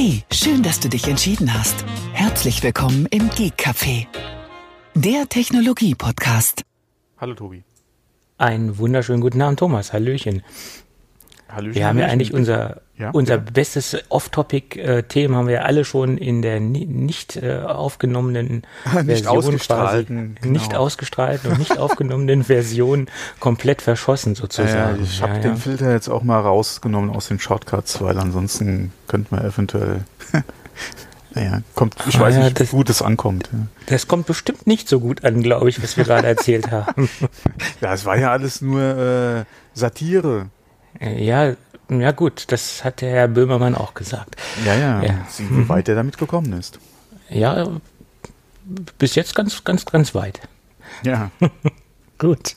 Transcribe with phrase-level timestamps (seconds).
[0.00, 1.84] Hey, schön, dass du dich entschieden hast.
[2.12, 4.06] Herzlich willkommen im Geek Café,
[4.94, 6.62] der Technologie-Podcast.
[7.16, 7.64] Hallo Tobi.
[8.36, 9.92] Einen wunderschönen guten Abend, Thomas.
[9.92, 10.44] Hallöchen.
[11.48, 11.74] Hallöchen.
[11.76, 13.10] Wir haben ja eigentlich unser, Ja?
[13.10, 13.42] unser Ja.
[13.52, 18.62] bestes Off-Topic-Thema haben wir ja alle schon in der ni- nicht äh, aufgenommenen
[18.94, 20.80] Nicht Version ausgestrahlten, quasi, nicht genau.
[20.82, 23.06] ausgestrahlten und nicht aufgenommenen Version
[23.40, 24.96] komplett verschossen sozusagen.
[24.98, 25.56] ja, ich habe Ja, den.
[25.56, 30.04] Filter jetzt auch mal rausgenommen aus den Shortcuts, weil ansonsten könnte man eventuell.
[31.34, 33.48] naja, kommt, ich Ah, weiß ja, nicht, wie gut es ankommt.
[33.52, 33.58] Ja.
[33.86, 37.08] Das kommt bestimmt nicht so gut an, glaube ich, was wir gerade erzählt haben.
[37.80, 39.44] ja, es war ja alles nur äh,
[39.74, 40.46] Satire.
[41.00, 41.54] Ja,
[41.88, 44.36] ja gut, das hat der Herr Böhmermann auch gesagt.
[44.64, 45.26] Ja, ja, Ja.
[45.38, 46.78] Wie weit er damit gekommen ist.
[47.30, 47.68] Ja,
[48.98, 50.40] bis jetzt ganz, ganz, ganz weit.
[51.02, 51.30] Ja,
[52.18, 52.56] Gut.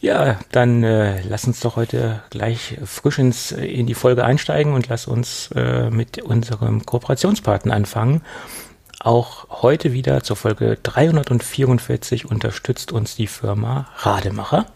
[0.00, 4.88] Ja, dann äh, lass uns doch heute gleich frisch ins, in die Folge einsteigen und
[4.88, 8.22] lass uns äh, mit unserem Kooperationspartner anfangen.
[9.00, 14.66] Auch heute wieder zur Folge 344 unterstützt uns die Firma Rademacher.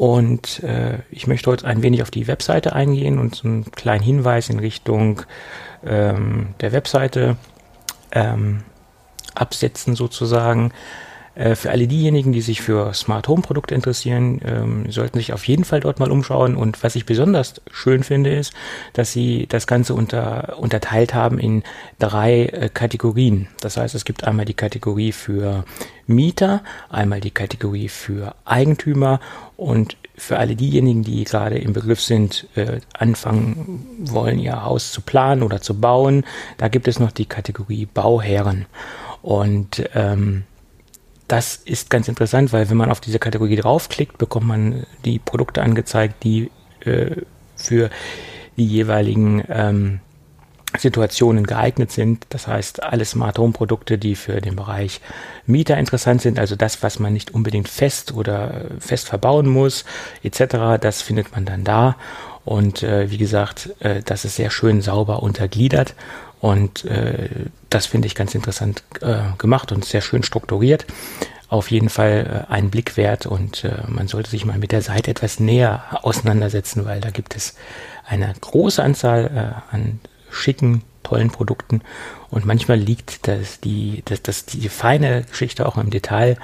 [0.00, 4.02] Und äh, ich möchte heute ein wenig auf die Webseite eingehen und so einen kleinen
[4.02, 5.20] Hinweis in Richtung
[5.84, 7.36] ähm, der Webseite
[8.10, 8.62] ähm,
[9.34, 10.72] absetzen sozusagen.
[11.40, 15.48] Äh, Für alle diejenigen, die sich für Smart Home Produkte interessieren, ähm, sollten sich auf
[15.48, 16.54] jeden Fall dort mal umschauen.
[16.54, 18.52] Und was ich besonders schön finde, ist,
[18.92, 21.62] dass sie das Ganze unter, unterteilt haben in
[21.98, 23.48] drei äh, Kategorien.
[23.62, 25.64] Das heißt, es gibt einmal die Kategorie für
[26.06, 29.18] Mieter, einmal die Kategorie für Eigentümer
[29.56, 35.00] und für alle diejenigen, die gerade im Begriff sind, äh, anfangen wollen, ihr Haus zu
[35.00, 36.24] planen oder zu bauen,
[36.58, 38.66] da gibt es noch die Kategorie Bauherren.
[39.22, 40.44] Und ähm,
[41.30, 45.62] das ist ganz interessant, weil wenn man auf diese Kategorie draufklickt, bekommt man die Produkte
[45.62, 46.50] angezeigt, die
[46.80, 47.22] äh,
[47.54, 47.88] für
[48.56, 50.00] die jeweiligen ähm,
[50.76, 52.26] Situationen geeignet sind.
[52.30, 55.00] Das heißt, alle Smart Home Produkte, die für den Bereich
[55.46, 59.84] Mieter interessant sind, also das, was man nicht unbedingt fest oder fest verbauen muss,
[60.24, 61.96] etc., das findet man dann da.
[62.44, 65.94] Und äh, wie gesagt, äh, das ist sehr schön sauber untergliedert
[66.40, 67.28] und äh,
[67.68, 70.86] das finde ich ganz interessant äh, gemacht und sehr schön strukturiert.
[71.48, 74.82] Auf jeden Fall äh, einen Blick wert und äh, man sollte sich mal mit der
[74.82, 77.56] Seite etwas näher auseinandersetzen, weil da gibt es
[78.06, 80.00] eine große Anzahl äh, an
[80.30, 81.82] schicken, tollen Produkten
[82.30, 86.38] und manchmal liegt das die, das, das, die feine Geschichte auch im Detail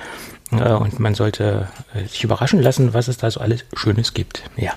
[0.51, 4.43] äh, und man sollte äh, sich überraschen lassen, was es da so alles Schönes gibt.
[4.57, 4.73] Ja.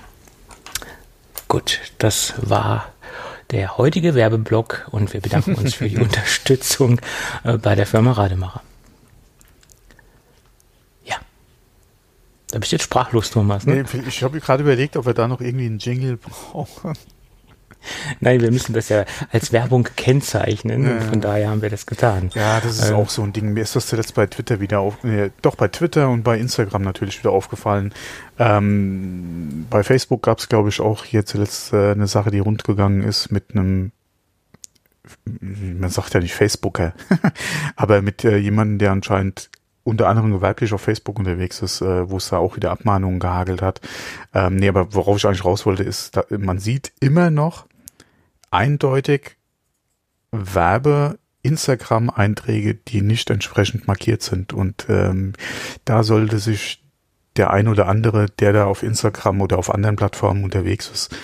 [1.48, 2.92] Gut, das war
[3.50, 7.00] der heutige Werbeblock und wir bedanken uns für die Unterstützung
[7.44, 8.62] äh, bei der Firma Rademacher.
[11.04, 11.16] Ja.
[12.50, 13.66] Da bist du jetzt sprachlos, Thomas.
[13.66, 13.84] Ne?
[13.92, 16.94] nee, ich habe gerade überlegt, ob wir da noch irgendwie einen Jingle brauchen.
[18.20, 21.00] Nein, wir müssen das ja als Werbung kennzeichnen Ja.
[21.00, 22.30] von daher haben wir das getan.
[22.34, 22.96] Ja, das ist Ähm.
[22.96, 23.52] auch so ein Ding.
[23.52, 26.82] Mir ist das zuletzt bei Twitter wieder auf, nee, doch bei Twitter und bei Instagram
[26.82, 27.92] natürlich wieder aufgefallen.
[28.38, 33.02] Ähm, bei Facebook gab es, glaube ich, auch hier zuletzt äh, eine Sache, die rundgegangen
[33.02, 33.92] ist mit einem,
[35.30, 36.92] man sagt ja nicht Facebooker,
[37.76, 39.50] aber mit äh, jemandem, der anscheinend
[39.82, 43.62] unter anderem gewerblich auf Facebook unterwegs ist, äh, wo es da auch wieder Abmahnungen gehagelt
[43.62, 43.80] hat.
[44.34, 47.66] Ähm, nee, aber worauf ich eigentlich raus wollte, ist, da, man sieht immer noch
[48.50, 49.36] eindeutig
[50.30, 54.52] Werbe Instagram-Einträge, die nicht entsprechend markiert sind.
[54.52, 55.32] Und ähm,
[55.84, 56.84] da sollte sich
[57.36, 61.16] der ein oder andere, der da auf Instagram oder auf anderen Plattformen unterwegs ist,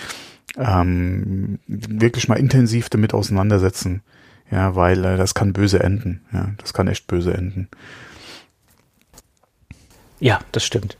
[0.56, 4.02] ähm, wirklich mal intensiv damit auseinandersetzen.
[4.50, 6.24] Ja, weil äh, das kann böse enden.
[6.32, 7.68] Ja, das kann echt böse enden.
[10.20, 10.96] Ja, das stimmt.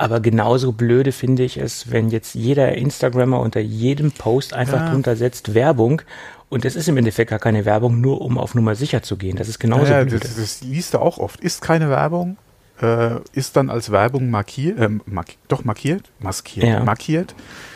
[0.00, 4.90] Aber genauso blöde finde ich es, wenn jetzt jeder Instagrammer unter jedem Post einfach Ja.
[4.90, 6.02] drunter setzt Werbung
[6.48, 9.36] und es ist im Endeffekt gar keine Werbung, nur um auf Nummer sicher zu gehen.
[9.36, 10.22] Das ist genauso ja, blöd.
[10.22, 11.40] das, das liest du auch oft.
[11.40, 12.36] Ist keine Werbung,
[12.80, 16.84] äh, ist dann als Werbung markiert, äh, mark doch markiert, maskiert, Ja.
[16.84, 17.34] markiert,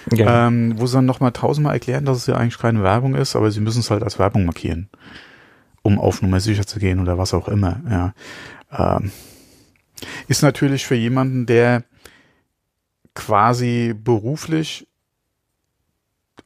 [0.09, 0.31] Genau.
[0.47, 3.51] ähm, wo sie dann nochmal tausendmal erklären, dass es ja eigentlich keine Werbung ist, aber
[3.51, 4.89] sie müssen es halt als Werbung markieren,
[5.83, 7.81] um auf Nummer sicher zu gehen oder was auch immer.
[7.91, 8.15] Ja.
[8.97, 9.11] Ähm,
[10.29, 11.83] ist natürlich für jemanden, der
[13.15, 14.89] quasi beruflich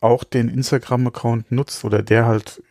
[0.00, 2.62] auch den Instagram-Account nutzt oder der halt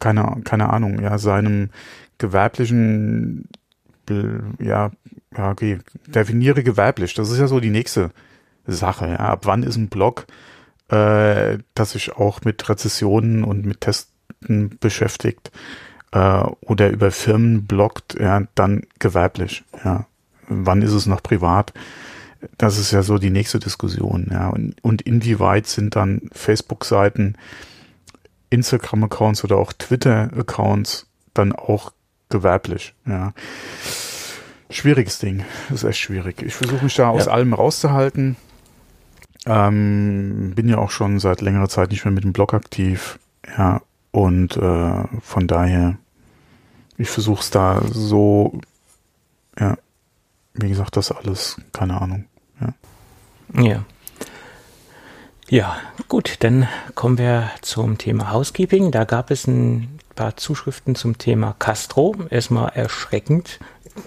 [0.00, 1.70] keine, keine Ahnung, ja, seinem
[2.18, 3.48] gewerblichen,
[4.60, 4.90] ja,
[5.36, 7.14] ja, okay, definiere gewerblich.
[7.14, 8.10] Das ist ja so die nächste
[8.66, 9.08] Sache.
[9.08, 9.16] Ja.
[9.16, 10.26] Ab wann ist ein Blog,
[10.88, 15.50] äh, das sich auch mit Rezessionen und mit Testen beschäftigt
[16.12, 19.64] äh, oder über Firmen bloggt, ja, dann gewerblich.
[19.84, 20.06] Ja.
[20.48, 21.72] Wann ist es noch privat?
[22.58, 24.28] Das ist ja so die nächste Diskussion.
[24.30, 24.48] Ja.
[24.48, 27.36] Und, und inwieweit sind dann Facebook-Seiten
[28.50, 31.92] Instagram-Accounts oder auch Twitter-Accounts dann auch
[32.28, 32.94] gewerblich.
[33.06, 33.32] Ja.
[34.70, 35.44] Schwieriges Ding.
[35.68, 36.42] Das ist echt schwierig.
[36.42, 38.36] Ich versuche mich da aus allem rauszuhalten.
[39.46, 43.18] Ähm, bin ja auch schon seit längerer Zeit nicht mehr mit dem Blog aktiv.
[43.58, 45.98] Ja, und äh, von daher,
[46.96, 48.60] ich versuche es da so,
[49.58, 49.76] ja,
[50.54, 52.24] wie gesagt, das alles, keine Ahnung.
[53.52, 53.84] Ja.
[55.48, 55.76] ja.
[56.08, 58.90] Gut, dann kommen wir zum Thema Housekeeping.
[58.90, 62.14] Da gab es ein paar Zuschriften zum Thema Castro.
[62.30, 63.58] Erstmal erschreckend,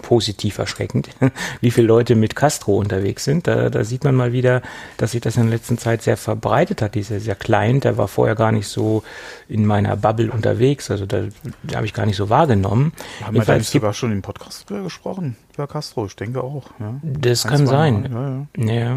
[0.02, 1.08] positiv erschreckend,
[1.60, 3.46] wie viele Leute mit Castro unterwegs sind.
[3.46, 4.62] Da, da sieht man mal wieder,
[4.96, 7.80] dass sich das in der letzten Zeit sehr verbreitet hat, dieser sehr klein.
[7.80, 9.02] Der war vorher gar nicht so
[9.48, 10.90] in meiner Bubble unterwegs.
[10.90, 11.24] Also da,
[11.62, 12.92] da habe ich gar nicht so wahrgenommen.
[13.22, 16.06] Haben wir da nicht sogar schon im Podcast gesprochen über Castro?
[16.06, 16.64] Ich denke auch.
[16.78, 16.94] Ja.
[17.02, 18.46] Das Ein, kann sein.
[18.56, 18.96] Ja, ja.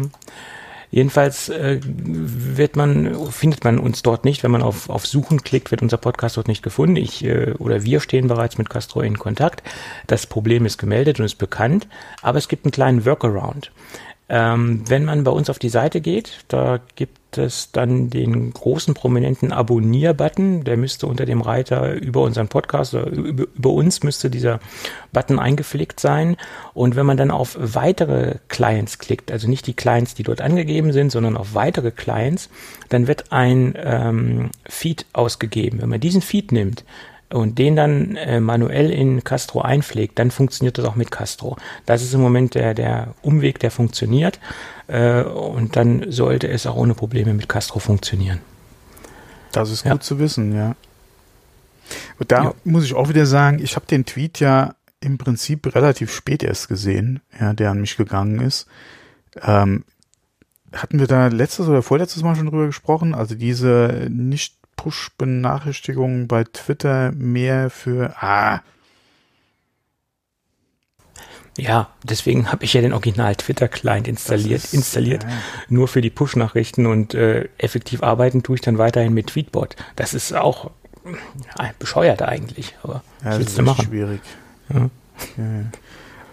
[0.92, 4.42] Jedenfalls äh, wird man, findet man uns dort nicht.
[4.42, 6.96] Wenn man auf, auf Suchen klickt, wird unser Podcast dort nicht gefunden.
[6.96, 9.62] Ich äh, oder wir stehen bereits mit Castro in Kontakt.
[10.06, 11.88] Das Problem ist gemeldet und ist bekannt,
[12.20, 13.72] aber es gibt einen kleinen Workaround.
[14.28, 18.94] Ähm, wenn man bei uns auf die Seite geht, da gibt es dann den großen
[18.94, 20.64] prominenten Abonnier-Button.
[20.64, 24.60] Der müsste unter dem Reiter über unseren Podcast oder über, über, uns müsste dieser
[25.12, 26.36] Button eingepflegt sein.
[26.74, 30.92] Und wenn man dann auf weitere Clients klickt, also nicht die Clients, die dort angegeben
[30.92, 32.50] sind, sondern auf weitere Clients,
[32.88, 35.80] dann wird ein ähm, Feed ausgegeben.
[35.80, 36.84] Wenn man diesen Feed nimmt,
[37.32, 41.56] und den dann äh, manuell in Castro einpflegt, dann funktioniert das auch mit Castro.
[41.86, 44.38] Das ist im Moment der, der Umweg, der funktioniert.
[44.86, 48.40] Äh, und dann sollte es auch ohne Probleme mit Castro funktionieren.
[49.52, 49.92] Das ist ja.
[49.92, 50.74] gut zu wissen, ja.
[52.18, 52.54] Und da ja.
[52.64, 56.68] muss ich auch wieder sagen, ich habe den Tweet ja im Prinzip relativ spät erst
[56.68, 58.66] gesehen, ja, der an mich gegangen ist.
[59.40, 59.84] Ähm,
[60.72, 63.14] hatten wir da letztes oder vorletztes Mal schon drüber gesprochen?
[63.14, 68.62] Also diese nicht Push-Benachrichtigungen bei Twitter mehr für ah.
[71.56, 75.30] Ja, deswegen habe ich ja den Original Twitter-Client installiert, ist, installiert, ja.
[75.68, 79.76] nur für die Push-Nachrichten und äh, effektiv arbeiten tue ich dann weiterhin mit Tweetbot.
[79.94, 80.70] Das ist auch
[81.04, 83.84] ja, bescheuert eigentlich, aber ja, das ist machen?
[83.84, 84.20] schwierig.
[84.68, 84.90] Ja.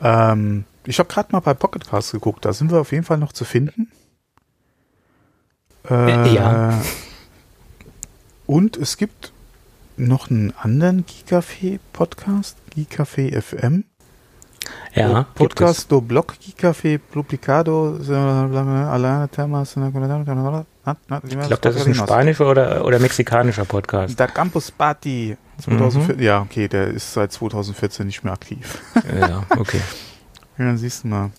[0.01, 0.31] Ja.
[0.31, 3.33] Ähm, ich habe gerade mal bei Pocketcast geguckt, da sind wir auf jeden Fall noch
[3.33, 3.91] zu finden.
[5.87, 6.81] Äh, ja.
[8.49, 9.31] Und es gibt
[9.95, 13.83] noch einen anderen Gicafé-Podcast, Gicafé FM.
[14.95, 17.99] Ja, Podcast do Blog Gicafé Publicado.
[17.99, 18.47] Ich glaube,
[21.61, 24.19] das ist ein spanischer oder, oder mexikanischer Podcast.
[24.19, 26.15] Der Campus Party 2014.
[26.15, 26.23] Mhm.
[26.23, 28.81] Ja, okay, der ist seit 2014 nicht mehr aktiv.
[29.15, 29.81] Ja, okay.
[30.57, 31.29] ja, siehst du mal.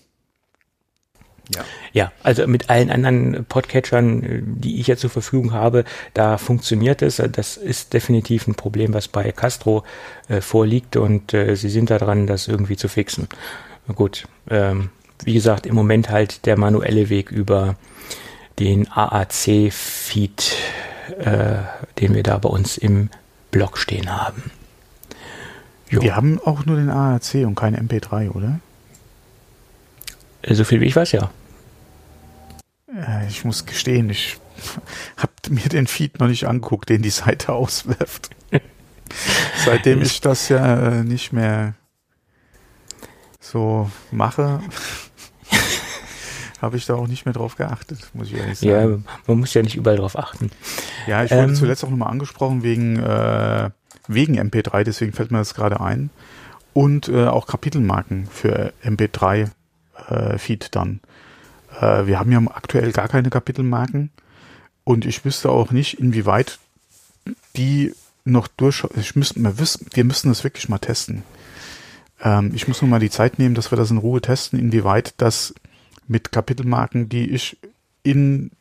[1.53, 1.65] Ja.
[1.91, 5.83] ja, also mit allen anderen Podcatchern, äh, die ich jetzt zur Verfügung habe,
[6.13, 7.21] da funktioniert es.
[7.31, 9.83] Das ist definitiv ein Problem, was bei Castro
[10.29, 13.27] äh, vorliegt und äh, sie sind da dran, das irgendwie zu fixen.
[13.95, 14.89] Gut, ähm,
[15.23, 17.75] wie gesagt, im Moment halt der manuelle Weg über
[18.59, 20.55] den AAC-Feed,
[21.19, 21.57] äh,
[21.99, 23.09] den wir da bei uns im
[23.49, 24.51] Blog stehen haben.
[25.89, 26.01] Jo.
[26.01, 28.59] Wir haben auch nur den AAC und kein MP3, oder?
[30.41, 31.29] Äh, so viel wie ich weiß, ja.
[32.93, 34.37] Äh, ich muss gestehen, ich
[35.17, 38.29] habe mir den Feed noch nicht angeguckt, den die Seite auswirft.
[39.65, 41.73] Seitdem ich das ja äh, nicht mehr
[43.39, 44.61] so mache,
[46.61, 49.03] habe ich da auch nicht mehr drauf geachtet, muss ich ehrlich sagen.
[49.05, 50.51] Ja, man muss ja nicht überall drauf achten.
[51.07, 53.69] Ja, ich wurde ähm, zuletzt auch nochmal angesprochen wegen, äh,
[54.07, 56.09] wegen MP3, deswegen fällt mir das gerade ein.
[56.73, 59.49] Und äh, auch Kapitelmarken für MP3
[60.07, 60.99] äh, Feed dann.
[61.79, 64.11] Äh, wir haben ja aktuell gar keine Kapitelmarken
[64.83, 66.59] und ich wüsste auch nicht, inwieweit
[67.55, 67.93] die
[68.23, 68.85] noch durch.
[68.95, 71.23] Ich müsste mal wissen, wir müssen das wirklich mal testen.
[72.21, 75.13] Ähm, ich muss nur mal die Zeit nehmen, dass wir das in Ruhe testen, inwieweit
[75.17, 75.53] das
[76.07, 77.57] mit Kapitelmarken, die ich
[78.03, 78.51] in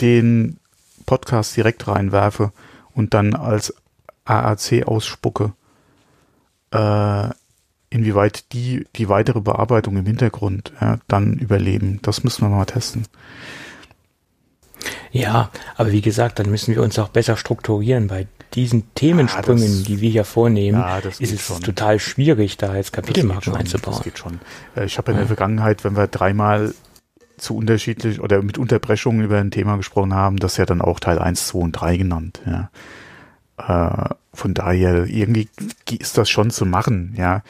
[0.00, 0.58] den
[1.06, 2.52] Podcast direkt reinwerfe
[2.92, 3.74] und dann als
[4.24, 5.52] AAC ausspucke,
[6.70, 7.28] äh,
[7.94, 12.00] inwieweit die die weitere Bearbeitung im Hintergrund ja, dann überleben.
[12.02, 13.06] Das müssen wir mal testen.
[15.12, 18.08] Ja, aber wie gesagt, dann müssen wir uns auch besser strukturieren.
[18.08, 21.60] Bei diesen Themensprüngen, ja, das, die wir hier vornehmen, ja, ist es schon.
[21.60, 23.94] total schwierig, da jetzt Kapitelmarken schon, einzubauen.
[23.94, 24.40] Das geht schon.
[24.76, 26.74] Äh, ich habe in der Vergangenheit, wenn wir dreimal
[27.36, 31.20] zu unterschiedlich oder mit Unterbrechungen über ein Thema gesprochen haben, das ja dann auch Teil
[31.20, 32.42] 1, 2 und 3 genannt.
[32.44, 32.70] Ja.
[33.56, 35.48] Äh, von daher, irgendwie
[35.90, 37.42] ist das schon zu machen, ja.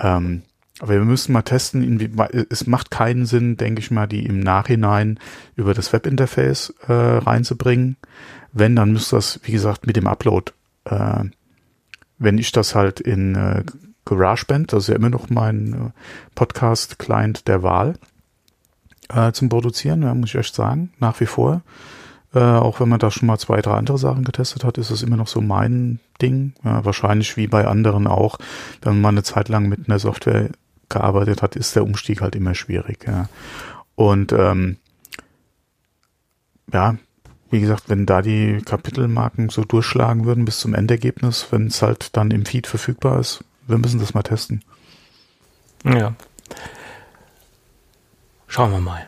[0.00, 0.42] Ähm,
[0.80, 5.18] aber wir müssen mal testen, es macht keinen Sinn, denke ich mal, die im Nachhinein
[5.54, 7.96] über das Webinterface äh, reinzubringen.
[8.52, 10.52] Wenn, dann müsste das, wie gesagt, mit dem Upload
[10.84, 11.24] äh,
[12.20, 13.64] wenn ich das halt in äh,
[14.04, 16.00] GarageBand, das ist ja immer noch mein äh,
[16.34, 17.94] Podcast-Client der Wahl,
[19.08, 21.62] äh, zum Produzieren, ja, muss ich echt sagen, nach wie vor.
[22.32, 25.02] Äh, auch wenn man da schon mal zwei, drei andere Sachen getestet hat, ist es
[25.02, 26.52] immer noch so mein Ding.
[26.64, 28.38] Ja, wahrscheinlich wie bei anderen auch,
[28.82, 30.50] wenn man eine Zeit lang mit einer Software
[30.88, 33.04] gearbeitet hat, ist der Umstieg halt immer schwierig.
[33.06, 33.28] Ja.
[33.96, 34.76] Und ähm,
[36.72, 36.96] ja,
[37.50, 42.16] wie gesagt, wenn da die Kapitelmarken so durchschlagen würden bis zum Endergebnis, wenn es halt
[42.16, 44.62] dann im Feed verfügbar ist, wir müssen das mal testen.
[45.84, 46.14] Ja.
[48.46, 49.06] Schauen wir mal.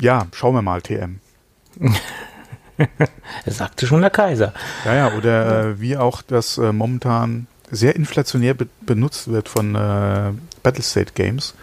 [0.00, 1.20] Ja, schauen wir mal, TM.
[3.44, 4.52] Das sagte schon der Kaiser.
[4.84, 9.74] Ja, ja, oder äh, wie auch das äh, momentan sehr inflationär be benutzt wird von
[9.74, 11.54] äh, Battlestate Games.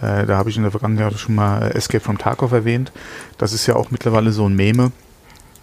[0.00, 2.92] Äh, da habe ich in der Vergangenheit schon mal Escape from Tarkov erwähnt.
[3.38, 4.92] Das ist ja auch mittlerweile so ein Meme.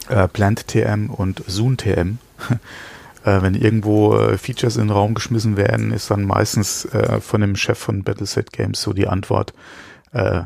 [0.09, 2.17] Äh, Plant TM und Zoom TM.
[3.23, 7.41] äh, wenn irgendwo äh, Features in den Raum geschmissen werden, ist dann meistens äh, von
[7.41, 9.53] dem Chef von Battlestate Games so die Antwort,
[10.11, 10.41] äh,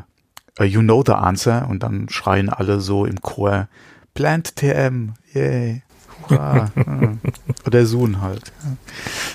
[0.64, 3.68] you know the answer und dann schreien alle so im Chor
[4.14, 5.82] Plant TM, yay.
[6.28, 6.72] Hurra.
[7.66, 8.52] Oder Zoom halt.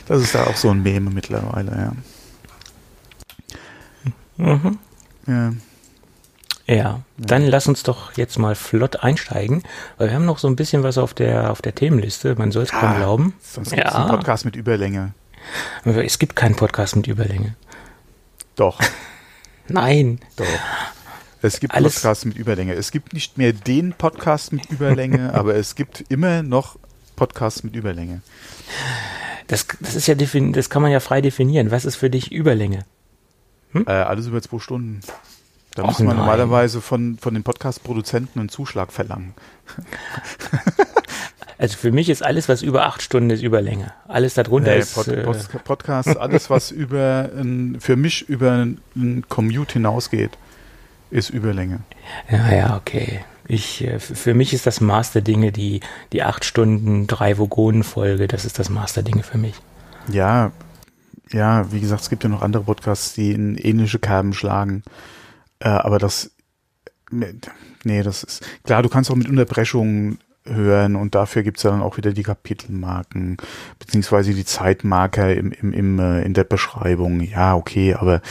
[0.08, 1.94] Das ist da auch so ein Meme mittlerweile,
[4.38, 4.56] ja.
[4.56, 4.80] Mhm.
[5.28, 5.54] Ja.
[6.66, 9.64] Ja, dann lass uns doch jetzt mal flott einsteigen,
[9.98, 12.36] weil wir haben noch so ein bisschen was auf der auf der Themenliste.
[12.36, 13.34] Man soll es kaum ah, glauben.
[13.42, 14.00] Sonst gibt es ja.
[14.00, 15.14] einen Podcast mit Überlänge.
[15.84, 17.56] Es gibt keinen Podcast mit Überlänge.
[18.56, 18.80] Doch.
[19.68, 20.20] Nein.
[20.38, 20.46] Doch.
[21.44, 22.74] Es gibt Alles Podcasts mit Überlänge.
[22.74, 26.80] Es gibt nicht mehr den Podcast mit Überlänge, aber es gibt immer noch
[27.18, 28.22] Podcasts mit Überlänge.
[29.48, 31.70] Das, das ist ja das kann man ja frei definieren.
[31.70, 32.86] Was ist für dich Überlänge?
[33.74, 33.84] Hm?
[33.88, 35.02] Äh, alles über zwei Stunden.
[35.76, 36.18] Da muss man nein.
[36.18, 39.34] normalerweise von, von den Podcast-Produzenten einen Zuschlag verlangen.
[41.60, 43.94] Also für mich ist alles, was über acht Stunden ist, Überlänge.
[44.08, 44.96] Alles darunter nee, ist.
[44.96, 47.30] Pod, äh, Pod, Podcast, alles, was über
[47.80, 50.32] für mich über ein Commute hinausgeht,
[51.14, 51.80] ist Überlänge.
[52.30, 53.24] Ja, ja, okay.
[53.48, 58.46] Ich, äh, für mich ist das Master Dinge die, die acht Stunden, drei Vogonen-Folge, das
[58.46, 59.56] ist das Master Dinge für mich.
[60.12, 60.52] Ja,
[61.32, 64.84] ja, wie gesagt, es gibt ja noch andere Podcasts, die in ähnliche Kerben schlagen.
[65.60, 66.32] Äh, aber das,
[67.12, 71.82] nee, das ist, klar, du kannst auch mit Unterbrechungen hören und dafür gibt's ja dann
[71.82, 73.38] auch wieder die Kapitelmarken,
[73.80, 77.22] beziehungsweise die Zeitmarker im, im, im, äh, in der Beschreibung.
[77.22, 78.22] Ja, okay, aber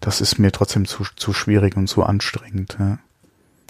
[0.00, 2.76] das ist mir trotzdem zu, zu schwierig und zu anstrengend.
[2.78, 2.98] Ja.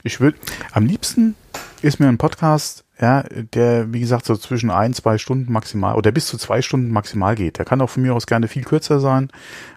[0.02, 0.38] Ich würde,
[0.72, 1.36] am liebsten
[1.80, 6.12] ist mir ein Podcast, ja, der, wie gesagt, so zwischen ein, zwei Stunden maximal oder
[6.12, 7.58] bis zu zwei Stunden maximal geht.
[7.58, 9.30] Der kann auch von mir aus gerne viel kürzer sein,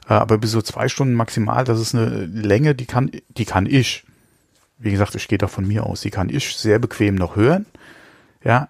[0.10, 3.65] äh, aber bis zu zwei Stunden maximal, das ist eine Länge, die kann, die kann
[3.65, 4.03] ich.
[4.77, 6.01] Wie gesagt, ich gehe da von mir aus.
[6.01, 7.65] Die kann ich sehr bequem noch hören.
[8.46, 8.70] Ja,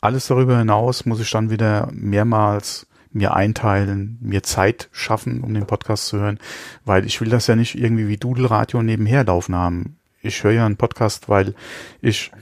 [0.00, 5.66] alles darüber hinaus muss ich dann wieder mehrmals mir einteilen, mir Zeit schaffen, um den
[5.66, 6.38] Podcast zu hören,
[6.84, 9.98] weil ich will das ja nicht irgendwie wie Dudelradio nebenher laufen haben.
[10.22, 11.54] Ich höre ja einen Podcast, weil
[12.00, 12.32] ich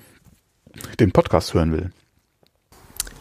[1.01, 1.91] den Podcast hören will.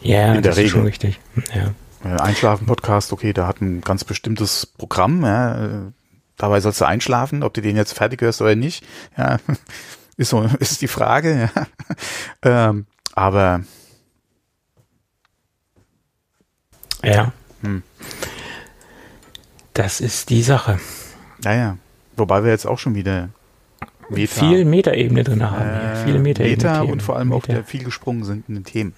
[0.00, 1.20] Ja, In der das ist schon richtig.
[1.54, 1.74] Ja.
[2.02, 5.22] Einschlafen-Podcast, okay, da hat ein ganz bestimmtes Programm.
[5.24, 5.92] Ja.
[6.36, 8.86] Dabei sollst du einschlafen, ob du den jetzt fertig hörst oder nicht.
[9.18, 9.38] Ja,
[10.16, 11.50] ist so, ist die Frage.
[11.54, 11.66] Ja.
[12.42, 13.62] Ähm, aber
[17.02, 17.82] ja, hm.
[19.74, 20.78] das ist die Sache.
[21.42, 21.78] Naja,
[22.16, 23.30] wobei wir jetzt auch schon wieder
[24.10, 25.68] Meta, viel Metaebene drin haben.
[25.68, 26.56] Äh, viele Metaebene.
[26.56, 27.60] Meta und vor allem Meta.
[27.60, 28.94] auch viel gesprungen sind in den Themen.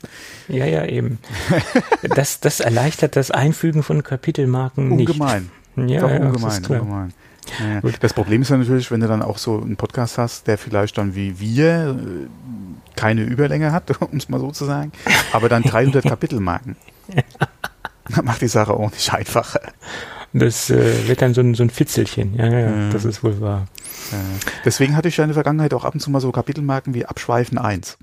[0.48, 1.18] Ja, ja, eben.
[2.14, 5.50] das, das erleichtert das Einfügen von Kapitelmarken ungemein.
[5.76, 5.90] nicht.
[5.90, 7.14] Ja, Doch, ja, ungemein, ungemein.
[7.58, 10.58] Ja, das Problem ist ja natürlich, wenn du dann auch so einen Podcast hast, der
[10.58, 14.92] vielleicht dann wie wir äh, keine Überlänge hat, um es mal so zu sagen,
[15.32, 16.76] aber dann 300 Kapitelmarken.
[18.08, 19.60] Dann macht die Sache auch nicht einfacher.
[20.32, 22.34] Das äh, wird dann so ein, so ein Fitzelchen.
[22.34, 23.68] Ja, ja, ja, das ist wohl wahr.
[24.64, 27.06] Deswegen hatte ich ja in der Vergangenheit auch ab und zu mal so Kapitelmarken wie
[27.06, 27.98] Abschweifen 1.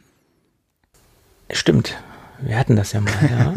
[1.51, 2.01] Stimmt.
[2.39, 3.53] Wir hatten das ja mal, ja.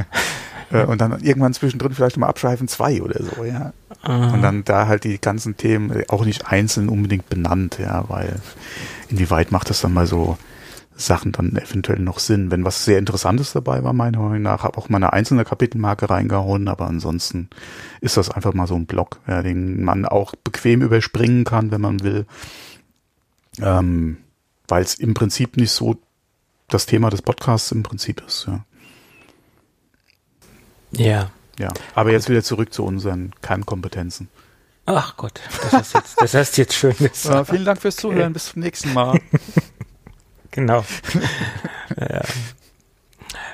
[0.73, 3.73] Äh, und dann irgendwann zwischendrin vielleicht mal Abschweifen 2 oder so, ja.
[4.03, 4.35] Aha.
[4.35, 8.37] Und dann da halt die ganzen Themen auch nicht einzeln unbedingt benannt, ja, weil
[9.09, 10.39] inwieweit macht das dann mal so
[10.97, 12.51] Sachen dann eventuell noch Sinn.
[12.51, 16.09] Wenn was sehr Interessantes dabei war, meiner Meinung nach, habe auch mal eine einzelne Kapitelmarke
[16.09, 17.49] reingehauen, aber ansonsten
[18.01, 21.81] ist das einfach mal so ein Block, ja, den man auch bequem überspringen kann, wenn
[21.81, 22.27] man will,
[23.61, 24.19] ähm,
[24.69, 25.97] weil es im Prinzip nicht so
[26.69, 28.47] das Thema des Podcasts im Prinzip ist.
[28.47, 28.65] Ja.
[30.93, 31.31] Ja.
[31.59, 34.29] Ja, aber jetzt wieder zurück zu unseren Kernkompetenzen.
[34.87, 36.95] Ach Gott, das ist jetzt, das heißt jetzt schön.
[37.25, 38.33] Ja, vielen Dank fürs Zuhören.
[38.33, 39.21] Bis zum nächsten Mal.
[40.51, 40.85] genau.
[42.01, 42.23] ja.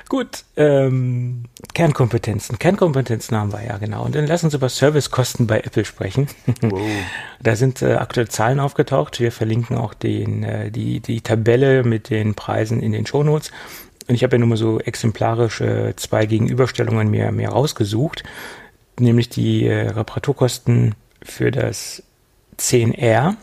[0.07, 1.43] Gut, ähm,
[1.75, 2.57] Kernkompetenzen.
[2.57, 4.05] Kernkompetenzen haben wir ja genau.
[4.05, 6.27] Und dann lass uns über Servicekosten bei Apple sprechen.
[6.61, 6.81] Wow.
[7.43, 9.19] da sind äh, aktuelle Zahlen aufgetaucht.
[9.19, 13.51] Wir verlinken auch den, äh, die, die Tabelle mit den Preisen in den Shownotes.
[14.09, 18.23] Und ich habe ja nur mal so exemplarisch äh, zwei Gegenüberstellungen mir, mir rausgesucht.
[18.99, 22.01] Nämlich die äh, Reparaturkosten für das
[22.57, 23.35] 10R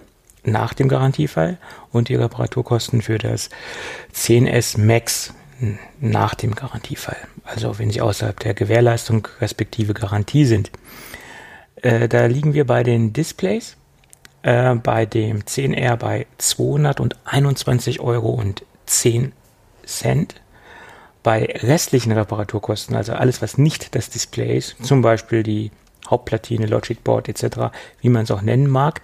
[0.42, 1.58] nach dem Garantiefall
[1.92, 3.48] und die Reparaturkosten für das
[4.12, 5.32] 10S Max
[6.00, 7.16] nach dem Garantiefall.
[7.44, 10.72] Also wenn sie außerhalb der Gewährleistung respektive Garantie sind.
[11.76, 13.76] Äh, da liegen wir bei den Displays
[14.42, 19.30] äh, bei dem 10R bei 221 Euro und 10
[19.84, 20.34] Cent.
[21.26, 25.72] Bei restlichen Reparaturkosten, also alles, was nicht das Display ist, zum Beispiel die
[26.08, 29.00] Hauptplatine, Logic Board etc., wie man es auch nennen mag,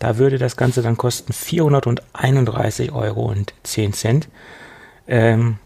[0.00, 4.28] da würde das Ganze dann kosten 431 Euro und 10 Cent.
[5.06, 5.60] Ähm,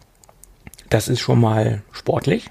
[0.91, 2.51] das ist schon mal sportlich.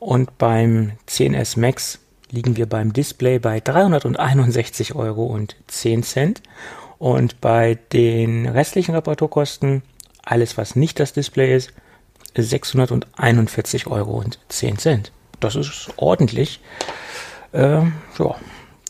[0.00, 2.00] Und beim 10S Max
[2.32, 6.42] liegen wir beim Display bei 361 Euro und 10 Cent.
[6.98, 9.84] Und bei den restlichen Reparaturkosten,
[10.24, 11.72] alles was nicht das Display ist,
[12.34, 15.12] 641 Euro und 10 Cent.
[15.40, 16.60] Das ist ordentlich.
[17.52, 17.82] Äh,
[18.18, 18.34] ja,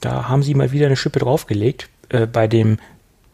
[0.00, 1.88] da haben sie mal wieder eine Schippe draufgelegt.
[2.08, 2.78] Äh, bei dem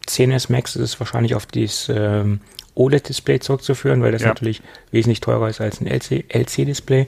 [0.07, 2.41] 10S Max ist es wahrscheinlich auf dieses ähm,
[2.75, 4.29] OLED-Display zurückzuführen, weil das ja.
[4.29, 4.61] natürlich
[4.91, 7.07] wesentlich teurer ist als ein LC-Display.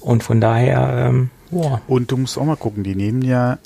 [0.00, 1.80] Und von daher, ähm, boah.
[1.86, 3.58] Und du musst auch mal gucken, die nehmen ja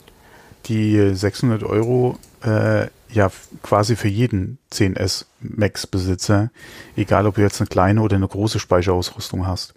[0.66, 3.30] die 600 Euro äh, ja
[3.62, 6.50] quasi für jeden 10S Max-Besitzer,
[6.96, 9.74] egal ob du jetzt eine kleine oder eine große Speicherausrüstung hast.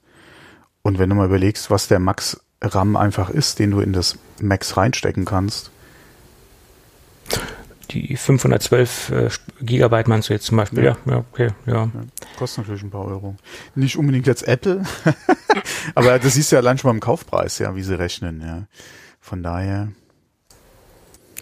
[0.81, 4.17] Und wenn du mal überlegst, was der Max RAM einfach ist, den du in das
[4.39, 5.71] Max reinstecken kannst,
[7.91, 9.29] die 512 äh,
[9.61, 10.83] Gigabyte meinst du jetzt zum Beispiel?
[10.83, 11.73] Ja, ja, ja okay, ja.
[11.73, 11.91] ja.
[12.37, 13.35] Kostet natürlich ein paar Euro.
[13.75, 14.83] Nicht unbedingt jetzt Apple,
[15.95, 18.63] aber das siehst du ja allein schon beim Kaufpreis, ja, wie sie rechnen, ja.
[19.19, 19.89] Von daher.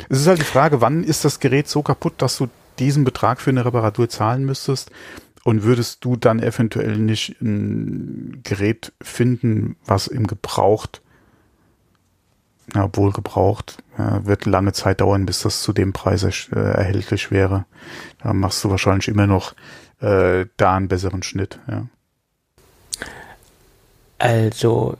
[0.09, 2.47] Es ist halt die Frage, wann ist das Gerät so kaputt, dass du
[2.79, 4.91] diesen Betrag für eine Reparatur zahlen müsstest?
[5.43, 11.01] Und würdest du dann eventuell nicht ein Gerät finden, was im Gebraucht
[12.73, 17.31] ja, obwohl gebraucht, ja, wird lange Zeit dauern, bis das zu dem Preis äh, erhältlich
[17.31, 17.65] wäre.
[18.21, 19.53] Da machst du wahrscheinlich immer noch
[19.99, 21.59] äh, da einen besseren Schnitt.
[21.67, 21.87] Ja.
[24.17, 24.97] Also,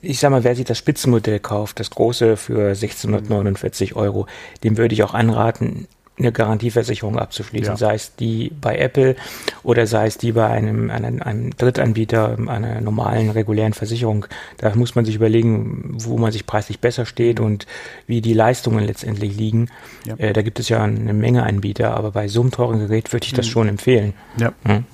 [0.00, 4.26] ich sag mal, wer sich das Spitzenmodell kauft, das große für 1649 Euro,
[4.62, 7.76] dem würde ich auch anraten, eine Garantieversicherung abzuschließen, ja.
[7.76, 9.16] sei es die bei Apple
[9.64, 14.26] oder sei es die bei einem, einem, einem Drittanbieter einer normalen, regulären Versicherung.
[14.58, 17.66] Da muss man sich überlegen, wo man sich preislich besser steht und
[18.06, 19.70] wie die Leistungen letztendlich liegen.
[20.06, 20.14] Ja.
[20.18, 23.26] Äh, da gibt es ja eine Menge Anbieter, aber bei so einem teuren Gerät würde
[23.26, 23.50] ich das mhm.
[23.50, 24.14] schon empfehlen.
[24.36, 24.52] Ja.
[24.66, 24.84] Hm?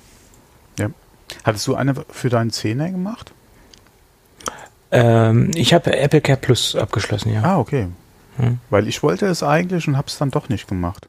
[0.79, 0.89] ja.
[1.43, 3.31] Hattest du eine für deinen Zehner gemacht?
[4.91, 7.43] Ähm, ich habe Apple Care Plus abgeschlossen, ja.
[7.43, 7.87] Ah, okay.
[8.37, 8.59] Hm.
[8.69, 11.07] Weil ich wollte es eigentlich und habe es dann doch nicht gemacht.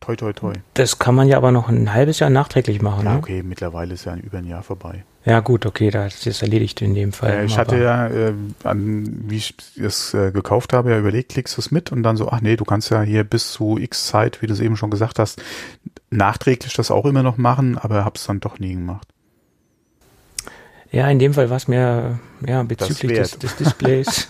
[0.00, 0.52] Toi, toi, toi.
[0.74, 3.04] Das kann man ja aber noch ein halbes Jahr nachträglich machen.
[3.04, 3.18] Ja, ne?
[3.18, 5.04] okay, mittlerweile ist ja über ein Jahr vorbei.
[5.24, 7.30] Ja, gut, okay, das ist erledigt in dem Fall.
[7.30, 11.56] Äh, ich hatte ja, äh, an, wie ich es äh, gekauft habe, ja überlegt, klickst
[11.56, 14.08] du es mit und dann so, ach nee, du kannst ja hier bis zu x
[14.08, 15.40] Zeit, wie du es eben schon gesagt hast,
[16.10, 19.06] nachträglich das auch immer noch machen, aber hab's dann doch nie gemacht.
[20.92, 24.28] Ja, in dem Fall war es mir ja, bezüglich des, des, Displays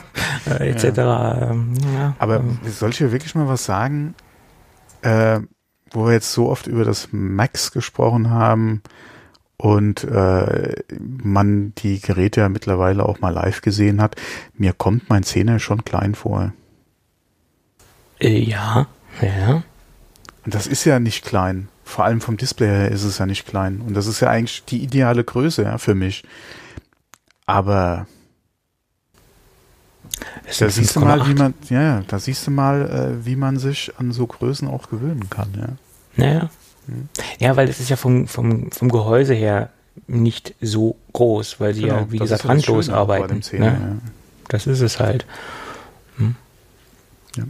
[0.46, 0.96] äh, etc.
[0.96, 1.50] Ja.
[1.50, 2.58] Ähm, ja, Aber ähm.
[2.66, 4.14] soll ich hier wirklich mal was sagen?
[5.02, 5.40] äh,
[5.90, 8.82] wo wir jetzt so oft über das Max gesprochen haben
[9.56, 14.16] und äh, man die Geräte ja mittlerweile auch mal live gesehen hat,
[14.54, 16.52] mir kommt mein Zehner schon klein vor.
[18.20, 18.86] Äh, ja,
[19.22, 19.62] ja.
[20.44, 21.68] Und das ist ja nicht klein.
[21.88, 23.80] Vor allem vom Display her ist es ja nicht klein.
[23.80, 26.22] Und das ist ja eigentlich die ideale Größe ja, für mich.
[27.46, 28.06] Aber
[30.58, 33.90] da siehst du mal, wie man, ja, da siehst du mal, äh, wie man sich
[33.96, 35.68] an so Größen auch gewöhnen kann, ja.
[36.22, 36.50] Naja.
[36.86, 37.08] Hm.
[37.38, 39.70] Ja, weil es ist ja vom, vom, vom Gehäuse her
[40.06, 43.40] nicht so groß, weil sie genau, ja, wie gesagt, handlos arbeiten.
[43.40, 43.66] 10, ne?
[43.66, 44.10] ja.
[44.48, 45.24] Das ist es halt.
[46.18, 46.36] Hm.
[47.34, 47.44] Ja.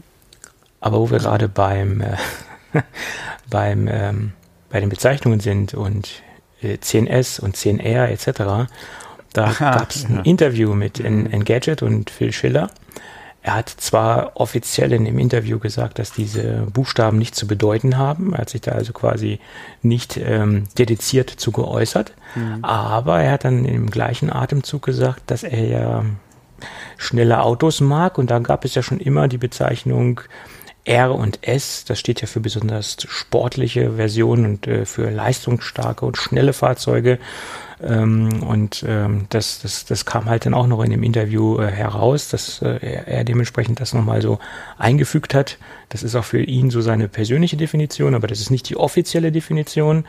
[0.80, 2.16] Aber wo wir gerade beim, äh,
[3.50, 4.32] beim, ähm,
[4.70, 6.22] bei den Bezeichnungen sind und
[6.62, 8.70] äh, 10S und 10R etc.,
[9.32, 10.22] da gab es ein ja.
[10.22, 12.70] Interview mit Engadget und Phil Schiller.
[13.42, 18.32] Er hat zwar offiziell in dem Interview gesagt, dass diese Buchstaben nichts zu bedeuten haben.
[18.32, 19.38] Er hat sich da also quasi
[19.80, 22.12] nicht ähm, dediziert zu geäußert.
[22.34, 22.64] Mhm.
[22.64, 26.04] Aber er hat dann im gleichen Atemzug gesagt, dass er ja
[26.96, 28.18] schnelle Autos mag.
[28.18, 30.20] Und da gab es ja schon immer die Bezeichnung
[30.88, 36.16] R und S, das steht ja für besonders sportliche Versionen und äh, für leistungsstarke und
[36.16, 37.18] schnelle Fahrzeuge.
[37.82, 41.70] Ähm, und ähm, das, das, das kam halt dann auch noch in dem Interview äh,
[41.70, 44.38] heraus, dass äh, er, er dementsprechend das nochmal so
[44.78, 45.58] eingefügt hat.
[45.90, 49.30] Das ist auch für ihn so seine persönliche Definition, aber das ist nicht die offizielle
[49.30, 50.06] Definition.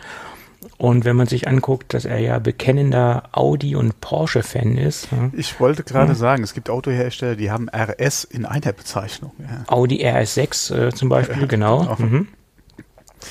[0.77, 5.09] Und wenn man sich anguckt, dass er ja bekennender Audi- und Porsche-Fan ist.
[5.11, 5.29] Ja.
[5.33, 6.15] Ich wollte gerade ja.
[6.15, 9.31] sagen, es gibt Autohersteller, die haben RS in einer Bezeichnung.
[9.39, 9.63] Ja.
[9.67, 11.95] Audi RS6 äh, zum Beispiel, genau.
[11.97, 12.27] Mhm.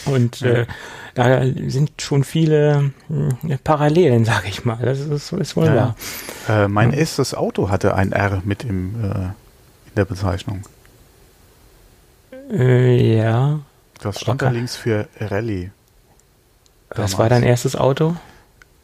[0.07, 0.67] Und äh,
[1.15, 2.93] da sind schon viele
[3.47, 4.79] äh, Parallelen, sage ich mal.
[4.81, 5.97] Das ist, ist wohl wahr.
[6.49, 10.63] Äh, mein erstes Auto hatte ein R mit im, äh, in der Bezeichnung.
[12.51, 13.61] Äh, ja.
[14.01, 14.53] Das stand okay.
[14.53, 15.71] da links für Rallye.
[16.99, 17.13] Damals.
[17.13, 18.17] Was war dein erstes Auto?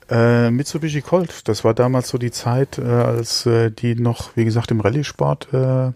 [0.09, 1.49] Äh, Mitsubishi Colt.
[1.49, 5.53] Das war damals so die Zeit, äh, als äh, die noch, wie gesagt, im Rallye-Sport
[5.53, 5.93] äh,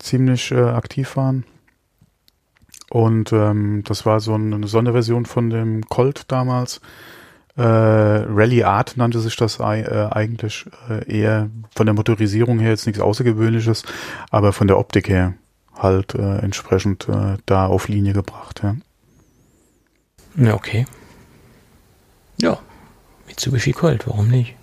[0.00, 1.44] ziemlich äh, aktiv waren.
[2.90, 6.80] Und ähm, das war so eine Sonderversion von dem Colt damals.
[7.56, 12.86] Äh, Rally Art nannte sich das äh, eigentlich äh, eher von der Motorisierung her jetzt
[12.86, 13.84] nichts Außergewöhnliches,
[14.30, 15.34] aber von der Optik her
[15.76, 18.60] halt äh, entsprechend äh, da auf Linie gebracht.
[18.64, 18.76] Ja.
[20.36, 20.86] Ja, okay.
[22.40, 22.58] Ja,
[23.26, 24.54] Mitsubishi Colt, warum nicht?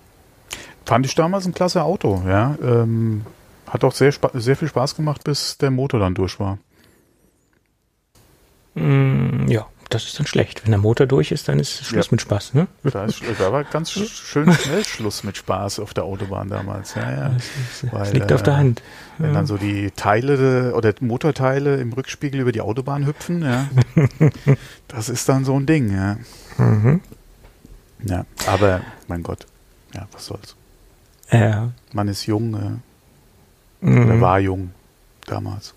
[0.84, 2.56] Fand ich damals ein klasse Auto, ja.
[2.62, 3.24] Ähm,
[3.68, 6.58] hat auch sehr, sehr viel Spaß gemacht, bis der Motor dann durch war.
[8.74, 10.64] Mm, ja, das ist dann schlecht.
[10.64, 12.12] Wenn der Motor durch ist, dann ist Schluss ja.
[12.12, 12.66] mit Spaß, ne?
[12.82, 16.94] Da, ist, da war ganz schön schnell Schluss mit Spaß auf der Autobahn damals.
[16.94, 17.28] Ja, ja.
[17.30, 17.44] Das,
[17.82, 18.82] ist, Weil, liegt auf der Hand.
[19.18, 23.68] Wenn dann so die Teile oder Motorteile im Rückspiegel über die Autobahn hüpfen, ja,
[24.88, 26.16] das ist dann so ein Ding, ja.
[26.58, 27.00] Mhm.
[28.04, 29.46] Ja, aber mein Gott,
[29.94, 30.56] ja, was soll's.
[31.30, 31.70] Ja.
[31.92, 32.82] Man ist jung,
[33.82, 34.04] äh, mhm.
[34.06, 34.72] oder war jung
[35.26, 35.74] damals.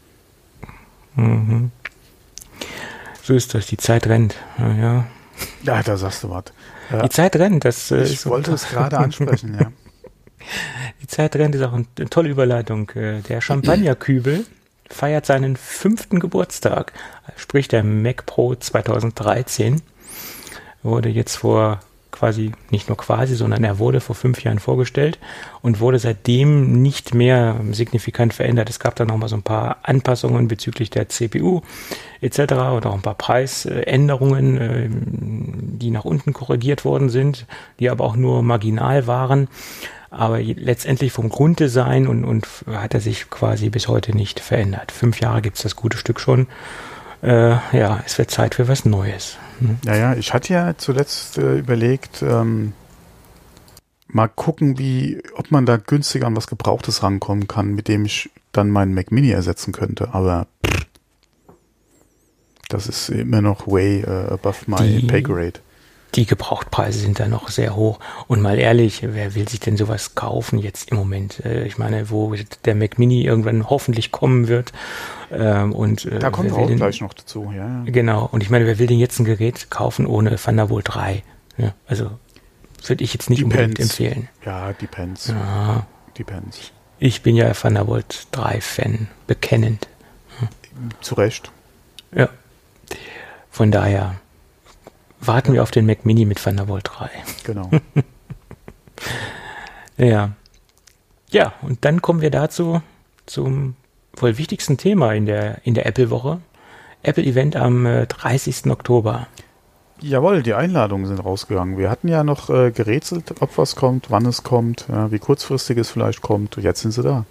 [1.15, 1.71] Mhm.
[3.27, 4.35] So ist das, die Zeit rennt.
[4.57, 5.07] Ja, ja.
[5.61, 6.45] ja da sagst du was.
[6.89, 7.01] Ja.
[7.01, 9.69] Die Zeit rennt, das äh, Ich wollte es gerade ansprechen, ja.
[11.01, 12.89] Die Zeit rennt ist auch eine tolle Überleitung.
[12.91, 14.45] Äh, der Champagnerkübel
[14.89, 16.93] feiert seinen fünften Geburtstag,
[17.35, 19.81] sprich der Mac Pro 2013.
[20.81, 21.81] Wurde jetzt vor
[22.11, 25.19] quasi, nicht nur quasi, sondern er wurde vor fünf Jahren vorgestellt
[25.61, 28.69] und wurde seitdem nicht mehr signifikant verändert.
[28.69, 31.61] Es gab da noch mal so ein paar Anpassungen bezüglich der CPU
[32.21, 32.39] etc.
[32.39, 37.45] oder auch ein paar Preisänderungen, äh, die nach unten korrigiert worden sind,
[37.79, 39.47] die aber auch nur marginal waren.
[40.09, 44.91] Aber letztendlich vom Grunddesign und, und hat er sich quasi bis heute nicht verändert.
[44.91, 46.47] Fünf Jahre gibt es das gute Stück schon.
[47.21, 49.37] Äh, ja, es wird Zeit für was Neues.
[49.85, 52.73] Naja, ich hatte ja zuletzt äh, überlegt, ähm,
[54.07, 58.29] mal gucken, wie, ob man da günstig an was Gebrauchtes rankommen kann, mit dem ich
[58.51, 60.13] dann meinen Mac Mini ersetzen könnte.
[60.13, 60.85] Aber pff,
[62.69, 65.59] das ist immer noch way uh, above my die, pay grade.
[66.15, 67.99] Die Gebrauchtpreise sind da noch sehr hoch.
[68.27, 71.43] Und mal ehrlich, wer will sich denn sowas kaufen jetzt im Moment?
[71.45, 72.33] Äh, ich meine, wo
[72.65, 74.71] der Mac Mini irgendwann hoffentlich kommen wird.
[75.31, 77.83] Ähm, und, äh, da kommen wir auch den, gleich noch dazu, ja.
[77.85, 78.27] Genau.
[78.31, 81.23] Und ich meine, wer will denn jetzt ein Gerät kaufen ohne Thunderbolt 3?
[81.57, 82.11] Ja, also
[82.85, 83.55] würde ich jetzt nicht depends.
[83.55, 84.29] unbedingt empfehlen.
[84.45, 85.27] Ja, depends.
[85.27, 85.85] Ja.
[86.17, 86.71] Depends.
[86.99, 89.87] Ich bin ja Thunderbolt 3 Fan, bekennend.
[90.39, 90.47] Hm.
[91.01, 91.51] Zu Recht.
[92.15, 92.29] Ja.
[93.51, 94.15] Von daher
[95.21, 97.09] warten wir auf den Mac Mini mit Thunderbolt 3.
[97.43, 97.69] Genau.
[99.97, 100.31] ja.
[101.29, 102.81] Ja, und dann kommen wir dazu
[103.25, 103.75] zum
[104.15, 106.39] wohl wichtigsten Thema in der, in der Apple-Woche.
[107.03, 108.67] Apple-Event am äh, 30.
[108.67, 109.27] Oktober.
[109.99, 111.77] Jawohl, die Einladungen sind rausgegangen.
[111.77, 115.77] Wir hatten ja noch äh, gerätselt, ob was kommt, wann es kommt, ja, wie kurzfristig
[115.77, 116.57] es vielleicht kommt.
[116.57, 117.25] Jetzt sind sie da.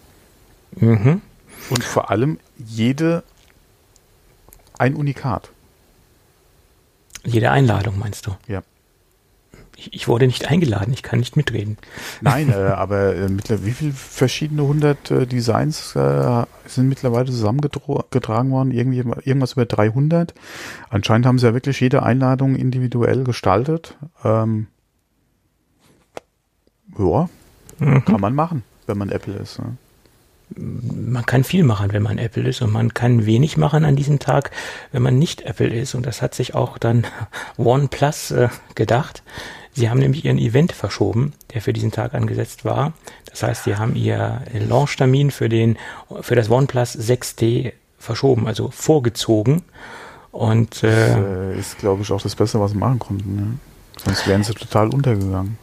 [0.72, 1.22] Mhm.
[1.70, 3.22] Und vor allem jede
[4.78, 5.50] ein Unikat.
[7.26, 8.36] Jede Einladung, meinst du?
[8.46, 8.62] Ja.
[9.76, 11.76] Ich, ich wurde nicht eingeladen, ich kann nicht mitreden.
[12.22, 13.28] Nein, äh, aber äh,
[13.64, 18.70] wie viele verschiedene hundert äh, Designs äh, sind mittlerweile zusammengetragen worden?
[18.70, 20.34] Irgendwie, irgendwas über 300.
[20.88, 23.96] Anscheinend haben sie ja wirklich jede Einladung individuell gestaltet.
[24.24, 24.68] Ähm,
[26.98, 27.28] ja,
[27.78, 28.04] mhm.
[28.04, 29.58] kann man machen, wenn man Apple ist.
[29.58, 29.76] Ne?
[30.54, 34.18] Man kann viel machen, wenn man Apple ist und man kann wenig machen an diesem
[34.18, 34.50] Tag,
[34.92, 35.94] wenn man nicht Apple ist.
[35.94, 37.06] Und das hat sich auch dann
[37.58, 39.22] OnePlus äh, gedacht.
[39.72, 42.94] Sie haben nämlich ihren Event verschoben, der für diesen Tag angesetzt war.
[43.28, 45.76] Das heißt, sie haben ihr Launchtermin für den,
[46.22, 49.64] für das OnePlus 6T verschoben, also vorgezogen.
[50.32, 53.36] Und äh, das äh, ist, glaube ich, auch das Beste, was sie machen konnten.
[53.36, 53.58] Ne?
[54.02, 55.58] Sonst wären sie total untergegangen.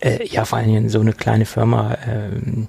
[0.00, 1.96] Äh, ja, vor allem so eine kleine Firma.
[2.06, 2.66] Ähm,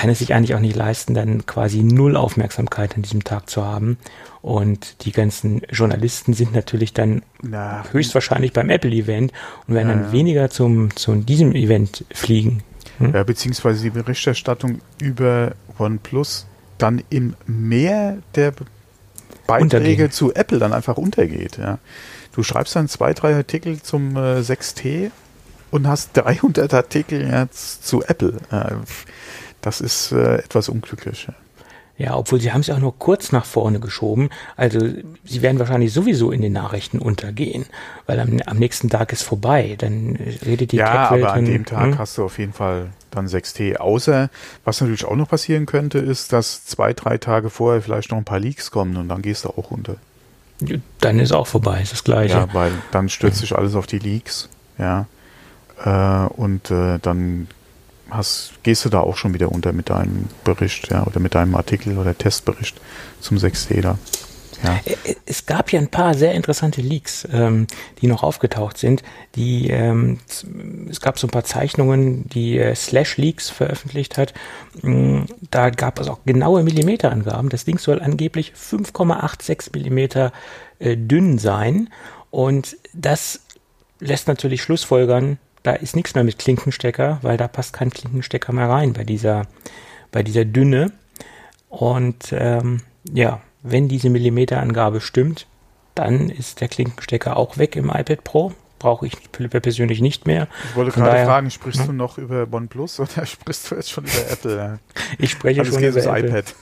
[0.00, 3.66] kann es sich eigentlich auch nicht leisten, dann quasi null Aufmerksamkeit an diesem Tag zu
[3.66, 3.98] haben.
[4.40, 9.30] Und die ganzen Journalisten sind natürlich dann Na, höchstwahrscheinlich beim Apple-Event
[9.68, 12.62] und werden ja, dann weniger zum, zu diesem Event fliegen.
[12.96, 13.12] Hm?
[13.12, 16.46] Ja, beziehungsweise die Berichterstattung über OnePlus
[16.78, 18.54] dann im Meer der
[19.46, 21.58] Beiträge zu Apple dann einfach untergeht.
[21.58, 21.78] Ja.
[22.32, 25.10] Du schreibst dann zwei, drei Artikel zum äh, 6T
[25.70, 28.38] und hast 300 Artikel jetzt zu Apple.
[28.50, 28.76] Äh,
[29.62, 31.28] das ist äh, etwas unglücklich.
[32.00, 34.30] Ja, obwohl sie haben es auch nur kurz nach vorne geschoben.
[34.56, 34.78] Also
[35.22, 37.66] sie werden wahrscheinlich sowieso in den Nachrichten untergehen,
[38.06, 39.74] weil am, am nächsten Tag ist vorbei.
[39.76, 41.98] Dann redet die Ja, aber an dem Tag hm?
[41.98, 43.76] hast du auf jeden Fall dann 6T.
[43.76, 44.30] Außer,
[44.64, 48.24] was natürlich auch noch passieren könnte, ist, dass zwei, drei Tage vorher vielleicht noch ein
[48.24, 49.96] paar Leaks kommen und dann gehst du auch unter.
[51.00, 52.34] Dann ist auch vorbei, ist das gleiche.
[52.34, 54.48] Ja, weil dann stürzt sich alles auf die Leaks.
[54.78, 55.06] Ja.
[55.84, 57.48] Äh, und äh, dann
[58.12, 61.54] hast, gehst du da auch schon wieder unter mit deinem Bericht, ja, oder mit deinem
[61.54, 62.80] Artikel oder Testbericht
[63.20, 63.98] zum 6D da.
[64.62, 64.78] Ja.
[65.24, 67.66] Es gab ja ein paar sehr interessante Leaks, ähm,
[68.00, 69.02] die noch aufgetaucht sind.
[69.34, 70.18] Die, ähm,
[70.90, 74.34] es gab so ein paar Zeichnungen, die äh, Slash Leaks veröffentlicht hat.
[74.82, 77.48] Mm, da gab es auch genaue Millimeterangaben.
[77.48, 80.32] Das Ding soll angeblich 5,86 Millimeter
[80.78, 81.88] äh, dünn sein.
[82.30, 83.40] Und das
[83.98, 88.68] lässt natürlich Schlussfolgern, da ist nichts mehr mit Klinkenstecker, weil da passt kein Klinkenstecker mehr
[88.68, 89.46] rein bei dieser,
[90.10, 90.92] bei dieser Dünne.
[91.68, 92.80] Und ähm,
[93.12, 95.46] ja, wenn diese Millimeterangabe stimmt,
[95.94, 98.52] dann ist der Klinkenstecker auch weg im iPad Pro.
[98.78, 100.48] Brauche ich persönlich nicht mehr.
[100.70, 101.88] Ich wollte gerade daher, fragen, sprichst hm?
[101.88, 104.78] du noch über OnePlus oder sprichst du jetzt schon über Apple?
[105.18, 106.28] Ich spreche also schon über Apple.
[106.28, 106.54] iPad.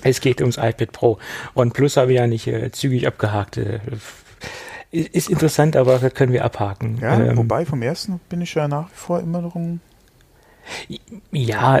[0.02, 1.18] es geht ums iPad Pro.
[1.54, 3.56] OnePlus habe ich ja nicht äh, zügig abgehakt.
[3.56, 3.78] Äh,
[4.92, 6.98] ist interessant, aber das können wir abhaken.
[7.00, 9.80] Ja, ähm, wobei vom ersten bin ich ja nach wie vor immer noch ein
[11.32, 11.80] ja,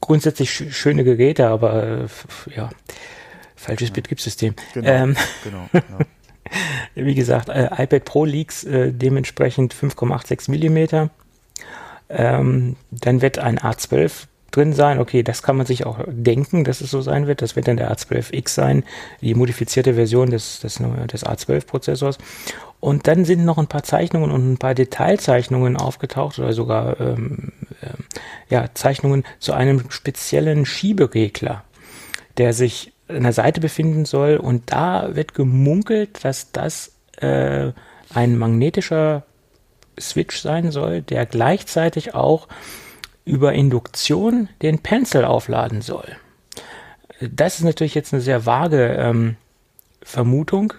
[0.00, 2.06] grundsätzlich schöne Geräte, aber äh,
[2.54, 2.70] ja,
[3.56, 3.94] falsches ja.
[3.94, 4.54] Betriebssystem.
[4.72, 5.98] Genau, ähm, genau, genau.
[6.94, 11.10] Wie gesagt, äh, iPad Pro Leaks äh, dementsprechend 5,86 Millimeter.
[12.08, 14.98] Ähm, dann wird ein A12 drin sein.
[14.98, 17.42] Okay, das kann man sich auch denken, dass es so sein wird.
[17.42, 18.84] Das wird dann der A12X sein,
[19.20, 22.18] die modifizierte Version des, des, des A12-Prozessors.
[22.80, 27.52] Und dann sind noch ein paar Zeichnungen und ein paar Detailzeichnungen aufgetaucht oder sogar ähm,
[27.80, 27.88] äh,
[28.48, 31.64] ja, Zeichnungen zu einem speziellen Schieberegler,
[32.36, 34.36] der sich an der Seite befinden soll.
[34.36, 37.72] Und da wird gemunkelt, dass das äh,
[38.14, 39.24] ein magnetischer
[39.98, 42.48] Switch sein soll, der gleichzeitig auch
[43.26, 46.16] über Induktion den Pencil aufladen soll.
[47.20, 49.36] Das ist natürlich jetzt eine sehr vage ähm,
[50.02, 50.72] Vermutung.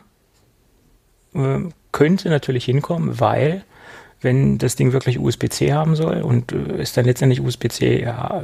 [1.36, 3.64] Ähm, könnte natürlich hinkommen, weil
[4.22, 8.44] wenn das Ding wirklich USB-C haben soll und äh, es dann letztendlich USB-C ja,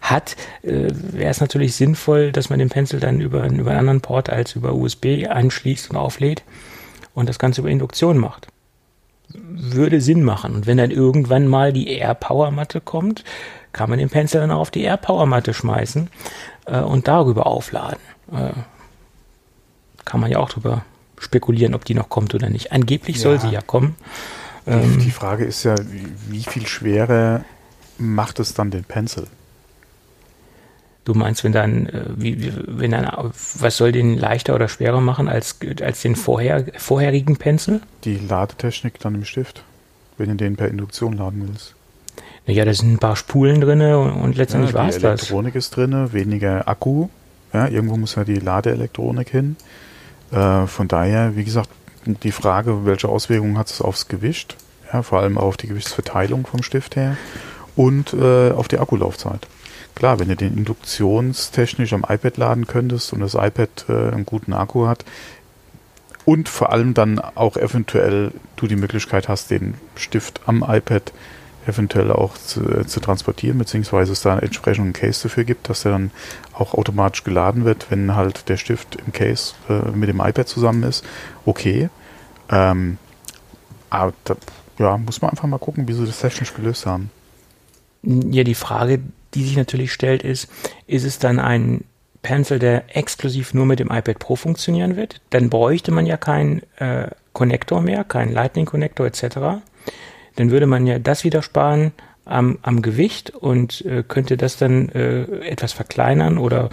[0.00, 4.00] hat, äh, wäre es natürlich sinnvoll, dass man den Pencil dann über, über einen anderen
[4.00, 6.42] Port als über USB anschließt und auflädt
[7.14, 8.51] und das Ganze über Induktion macht
[9.34, 10.54] würde Sinn machen.
[10.54, 13.24] Und wenn dann irgendwann mal die Air Power Matte kommt,
[13.72, 16.08] kann man den Pencil dann auch auf die Air Power Matte schmeißen
[16.66, 18.00] äh, und darüber aufladen.
[18.32, 18.52] Äh,
[20.04, 20.84] kann man ja auch drüber
[21.18, 22.72] spekulieren, ob die noch kommt oder nicht.
[22.72, 23.22] Angeblich ja.
[23.22, 23.94] soll sie ja kommen.
[24.66, 27.44] Ähm, die, die Frage ist ja, wie, wie viel schwerer
[27.98, 29.26] macht es dann den Pencil?
[31.04, 35.28] Du meinst, wenn dann, äh, wie, wenn dann, was soll den leichter oder schwerer machen
[35.28, 37.80] als, als den vorher, vorherigen Pencil?
[38.04, 39.64] Die Ladetechnik dann im Stift,
[40.16, 41.74] wenn du den per Induktion laden willst.
[42.46, 45.20] Naja, da sind ein paar Spulen drin und, und letztendlich ja, war es das.
[45.22, 47.08] Elektronik ist drin, weniger Akku.
[47.52, 49.56] Ja, irgendwo muss ja die Ladeelektronik hin.
[50.30, 51.68] Äh, von daher, wie gesagt,
[52.04, 54.56] die Frage, welche Auswirkungen hat es aufs Gewicht?
[54.92, 57.16] Ja, vor allem auf die Gewichtsverteilung vom Stift her
[57.76, 59.46] und äh, auf die Akkulaufzeit.
[59.94, 64.52] Klar, wenn du den induktionstechnisch am iPad laden könntest und das iPad äh, einen guten
[64.52, 65.04] Akku hat
[66.24, 71.12] und vor allem dann auch eventuell du die Möglichkeit hast, den Stift am iPad
[71.66, 75.92] eventuell auch zu, äh, zu transportieren, beziehungsweise es da einen Case dafür gibt, dass der
[75.92, 76.10] dann
[76.52, 80.82] auch automatisch geladen wird, wenn halt der Stift im Case äh, mit dem iPad zusammen
[80.82, 81.04] ist.
[81.44, 81.88] Okay.
[82.50, 82.98] Ähm,
[83.90, 84.36] aber da,
[84.78, 87.10] ja, muss man einfach mal gucken, wie sie das technisch gelöst haben.
[88.02, 89.00] Ja, die Frage,
[89.34, 90.48] die sich natürlich stellt, ist,
[90.86, 91.84] ist es dann ein
[92.22, 95.20] Pencil, der exklusiv nur mit dem iPad Pro funktionieren wird?
[95.30, 99.62] Dann bräuchte man ja keinen äh, Connector mehr, keinen Lightning Connector etc.
[100.36, 101.92] Dann würde man ja das wieder sparen
[102.24, 106.70] am, am Gewicht und äh, könnte das dann äh, etwas verkleinern oder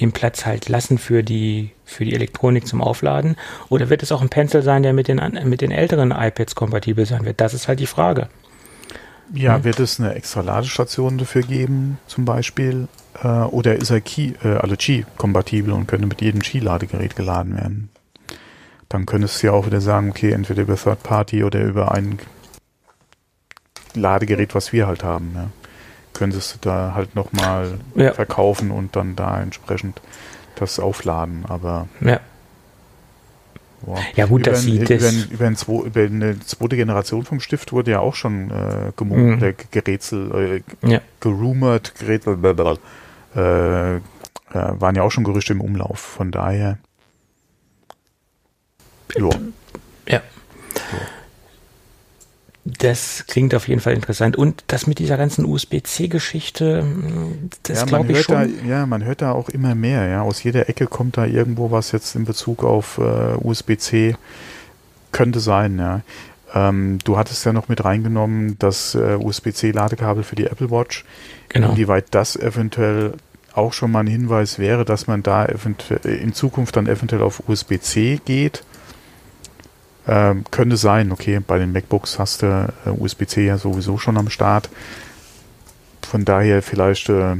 [0.00, 3.36] den Platz halt lassen für die, für die Elektronik zum Aufladen?
[3.68, 7.06] Oder wird es auch ein Pencil sein, der mit den, mit den älteren iPads kompatibel
[7.06, 7.40] sein wird?
[7.40, 8.28] Das ist halt die Frage.
[9.32, 9.64] Ja, hm?
[9.64, 12.88] wird es eine extra Ladestation dafür geben, zum Beispiel?
[13.22, 17.90] Äh, oder ist er Qi, äh, also Qi-kompatibel und könnte mit jedem Qi-Ladegerät geladen werden?
[18.88, 22.18] Dann könntest du ja auch wieder sagen, okay, entweder über Third Party oder über ein
[23.94, 25.32] Ladegerät, was wir halt haben.
[25.34, 25.46] Ja.
[26.12, 28.12] Könntest du da halt nochmal ja.
[28.12, 30.00] verkaufen und dann da entsprechend
[30.56, 31.44] das aufladen.
[31.48, 32.20] Aber ja.
[33.82, 33.98] Wow.
[34.14, 37.72] Ja gut, über, das sieht über, über, über, ein, über, eine zweite Generation vom Stift
[37.72, 39.68] wurde ja auch schon äh, gemunkelt, mhm.
[39.70, 41.00] gerätsel, äh, ja.
[41.20, 42.38] gerumort, gerätsel,
[43.34, 44.00] äh, äh,
[44.52, 45.98] waren ja auch schon Gerüchte im Umlauf.
[45.98, 46.78] Von daher,
[49.16, 49.30] ja.
[50.06, 50.20] Ja.
[52.64, 54.36] Das klingt auf jeden Fall interessant.
[54.36, 56.84] Und das mit dieser ganzen USB-C-Geschichte,
[57.62, 58.34] das ja, glaube ich schon.
[58.34, 60.06] Da, ja, man hört da auch immer mehr.
[60.06, 64.14] Ja, aus jeder Ecke kommt da irgendwo was jetzt in Bezug auf äh, USB-C.
[65.10, 66.02] Könnte sein, ja.
[66.52, 71.04] Ähm, du hattest ja noch mit reingenommen das äh, USB-C-Ladekabel für die Apple Watch.
[71.48, 71.70] Genau.
[71.70, 73.14] Inwieweit das eventuell
[73.54, 77.42] auch schon mal ein Hinweis wäre, dass man da eventuell in Zukunft dann eventuell auf
[77.48, 78.64] USB-C geht
[80.06, 84.30] ähm, könnte sein, okay, bei den MacBooks hast du äh, USB-C ja sowieso schon am
[84.30, 84.70] Start.
[86.02, 87.36] Von daher vielleicht äh,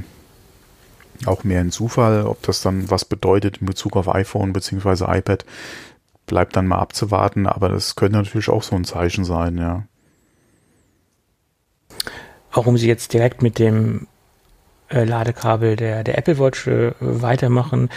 [1.26, 5.04] auch mehr ein Zufall, ob das dann was bedeutet in Bezug auf iPhone bzw.
[5.18, 5.44] iPad,
[6.26, 9.84] bleibt dann mal abzuwarten, aber das könnte natürlich auch so ein Zeichen sein, ja.
[12.52, 14.08] Warum sie jetzt direkt mit dem
[14.90, 17.88] äh, Ladekabel der, der Apple Watch äh, weitermachen.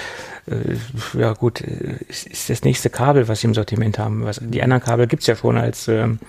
[0.47, 0.77] Äh,
[1.19, 4.25] ja gut, ist, ist, das nächste Kabel, was sie im Sortiment haben.
[4.25, 6.19] Was, die anderen Kabel gibt's ja schon als ähm,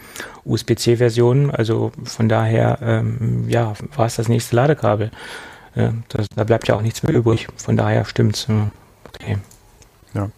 [0.45, 1.51] USB-C-Version.
[1.51, 5.11] Also von daher, ähm, ja, war es das nächste Ladekabel.
[5.75, 7.49] Äh, das, da bleibt ja auch nichts mehr übrig.
[7.57, 8.47] Von daher stimmt's.
[9.09, 9.39] Okay.
[10.15, 10.31] Ja.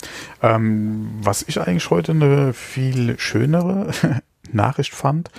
[0.43, 3.91] Ähm, was ich eigentlich heute eine viel schönere
[4.53, 5.31] Nachricht fand,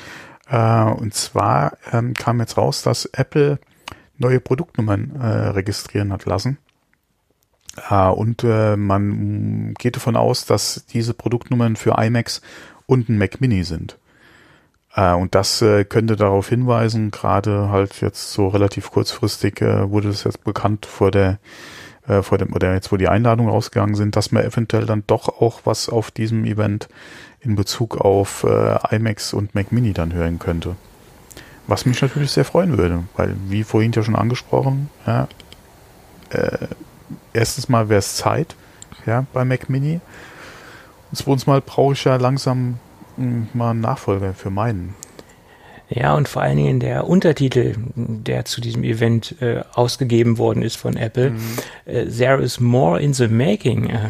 [0.50, 3.60] äh, und zwar ähm, kam jetzt raus, dass Apple
[4.17, 6.58] neue Produktnummern äh, registrieren hat lassen.
[7.89, 12.41] Äh, und äh, man geht davon aus, dass diese Produktnummern für iMacs
[12.86, 13.97] und ein Mac Mini sind.
[14.95, 20.10] Äh, und das äh, könnte darauf hinweisen, gerade halt jetzt so relativ kurzfristig äh, wurde
[20.10, 21.39] das jetzt bekannt vor der
[22.08, 25.27] äh, vor dem, oder jetzt wo die Einladungen rausgegangen sind, dass man eventuell dann doch
[25.41, 26.88] auch was auf diesem Event
[27.41, 30.75] in Bezug auf äh, iMacs und Mac Mini dann hören könnte.
[31.67, 35.27] Was mich natürlich sehr freuen würde, weil, wie vorhin ja schon angesprochen, ja,
[36.30, 36.67] äh,
[37.34, 38.56] erstens mal wäre es Zeit,
[39.06, 39.99] ja, bei Mac Mini.
[41.12, 42.80] Und zweitens mal brauche ich ja langsam
[43.17, 44.95] mh, hm, mal einen Nachfolger für meinen.
[45.89, 50.75] Ja, und vor allen Dingen der Untertitel, der zu diesem Event äh, ausgegeben worden ist
[50.75, 51.39] von Apple, mhm.
[51.86, 54.10] äh, There is more in the making, äh, mhm.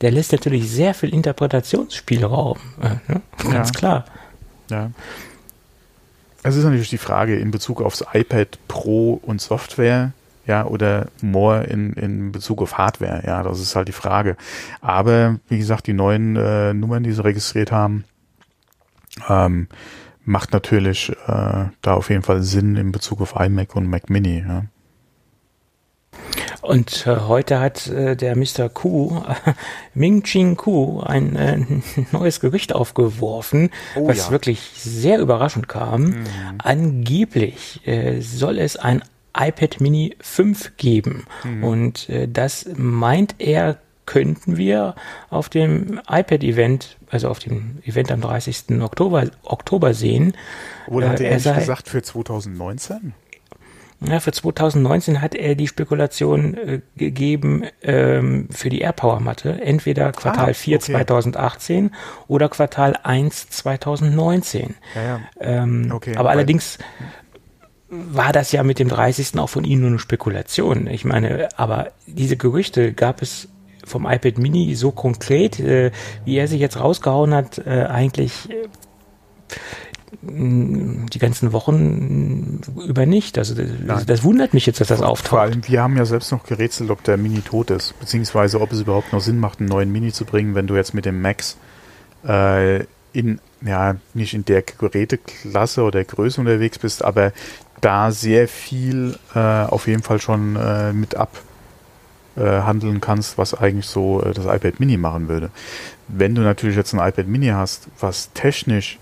[0.00, 2.58] der lässt natürlich sehr viel Interpretationsspielraum.
[2.80, 3.22] Äh, ne?
[3.52, 3.78] Ganz ja.
[3.78, 4.04] klar.
[4.68, 4.90] Ja.
[6.42, 10.12] Es ist natürlich die Frage in Bezug aufs iPad Pro und Software,
[10.46, 14.36] ja, oder more in, in Bezug auf Hardware, ja, das ist halt die Frage.
[14.80, 18.04] Aber wie gesagt, die neuen äh, Nummern, die sie registriert haben,
[19.28, 19.68] ähm,
[20.24, 24.44] macht natürlich äh, da auf jeden Fall Sinn in Bezug auf iMac und Mac Mini,
[24.46, 24.64] ja.
[26.62, 28.68] Und äh, heute hat äh, der Mr.
[28.72, 29.52] Ku, äh,
[29.94, 31.58] Ming Ching Ku, ein äh,
[32.12, 34.30] neues Gerücht aufgeworfen, oh, was ja.
[34.30, 36.02] wirklich sehr überraschend kam.
[36.02, 36.24] Mhm.
[36.58, 39.02] Angeblich äh, soll es ein
[39.36, 41.26] iPad Mini 5 geben.
[41.42, 41.64] Mhm.
[41.64, 44.94] Und äh, das meint er, könnten wir
[45.30, 48.80] auf dem iPad-Event, also auf dem Event am 30.
[48.82, 50.34] Oktober, Oktober sehen.
[50.86, 53.14] Oder hat er, er gesagt für 2019?
[54.08, 59.60] Ja, für 2019 hat er die Spekulation äh, gegeben ähm, für die AirPower-Matte.
[59.62, 60.92] Entweder Quartal ah, 4 okay.
[60.92, 61.90] 2018
[62.28, 64.74] oder Quartal 1 2019.
[64.94, 65.20] Ja, ja.
[65.40, 66.78] Ähm, okay, aber allerdings
[67.88, 69.38] war das ja mit dem 30.
[69.38, 70.86] auch von Ihnen nur eine Spekulation.
[70.86, 73.48] Ich meine, aber diese Gerüchte gab es
[73.84, 75.90] vom iPad Mini so konkret, äh,
[76.24, 78.68] wie er sich jetzt rausgehauen hat, äh, eigentlich äh,
[80.20, 83.38] die ganzen Wochen über nicht.
[83.38, 85.30] Also das, das wundert mich jetzt, dass das vor, auftaucht.
[85.30, 88.72] Vor allem, wir haben ja selbst noch gerätselt, ob der Mini tot ist, beziehungsweise ob
[88.72, 91.22] es überhaupt noch Sinn macht, einen neuen Mini zu bringen, wenn du jetzt mit dem
[91.22, 91.56] Max
[92.26, 97.32] äh, in, ja, nicht in der Geräteklasse oder Größe unterwegs bist, aber
[97.80, 101.16] da sehr viel äh, auf jeden Fall schon äh, mit
[102.36, 105.50] abhandeln äh, kannst, was eigentlich so äh, das iPad Mini machen würde.
[106.08, 108.98] Wenn du natürlich jetzt ein iPad Mini hast, was technisch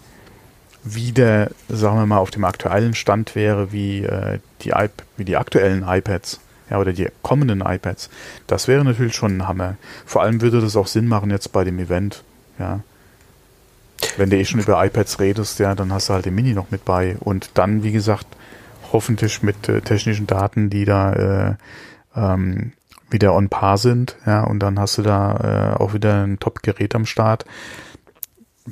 [0.84, 5.36] wieder, sagen wir mal, auf dem aktuellen Stand wäre wie, äh, die, iP wie die
[5.36, 8.10] aktuellen iPads, ja, oder die kommenden iPads,
[8.46, 9.76] das wäre natürlich schon ein Hammer.
[10.06, 12.22] Vor allem würde das auch Sinn machen jetzt bei dem Event,
[12.58, 12.80] ja.
[14.16, 16.70] wenn du eh schon über iPads redest, ja, dann hast du halt den Mini noch
[16.70, 17.16] mit bei.
[17.20, 18.26] Und dann, wie gesagt,
[18.92, 21.54] hoffentlich mit äh, technischen Daten, die da äh,
[22.16, 22.72] ähm,
[23.10, 26.94] wieder on par sind, ja, und dann hast du da äh, auch wieder ein Top-Gerät
[26.94, 27.44] am Start.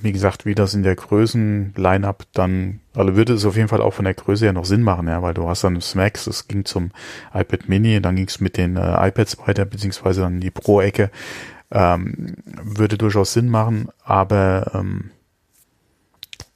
[0.03, 3.95] Wie gesagt, wie das in der Größen-Line-Up dann, also würde es auf jeden Fall auch
[3.95, 6.65] von der Größe her noch Sinn machen, ja, weil du hast dann Smacks, das ging
[6.65, 6.91] zum
[7.35, 11.11] iPad Mini, dann ging es mit den äh, iPads weiter, beziehungsweise dann die Pro-Ecke,
[11.71, 15.11] ähm, würde durchaus Sinn machen, aber ähm,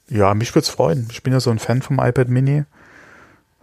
[0.09, 1.09] ja, mich würde es freuen.
[1.11, 2.65] Ich bin ja so ein Fan vom iPad Mini.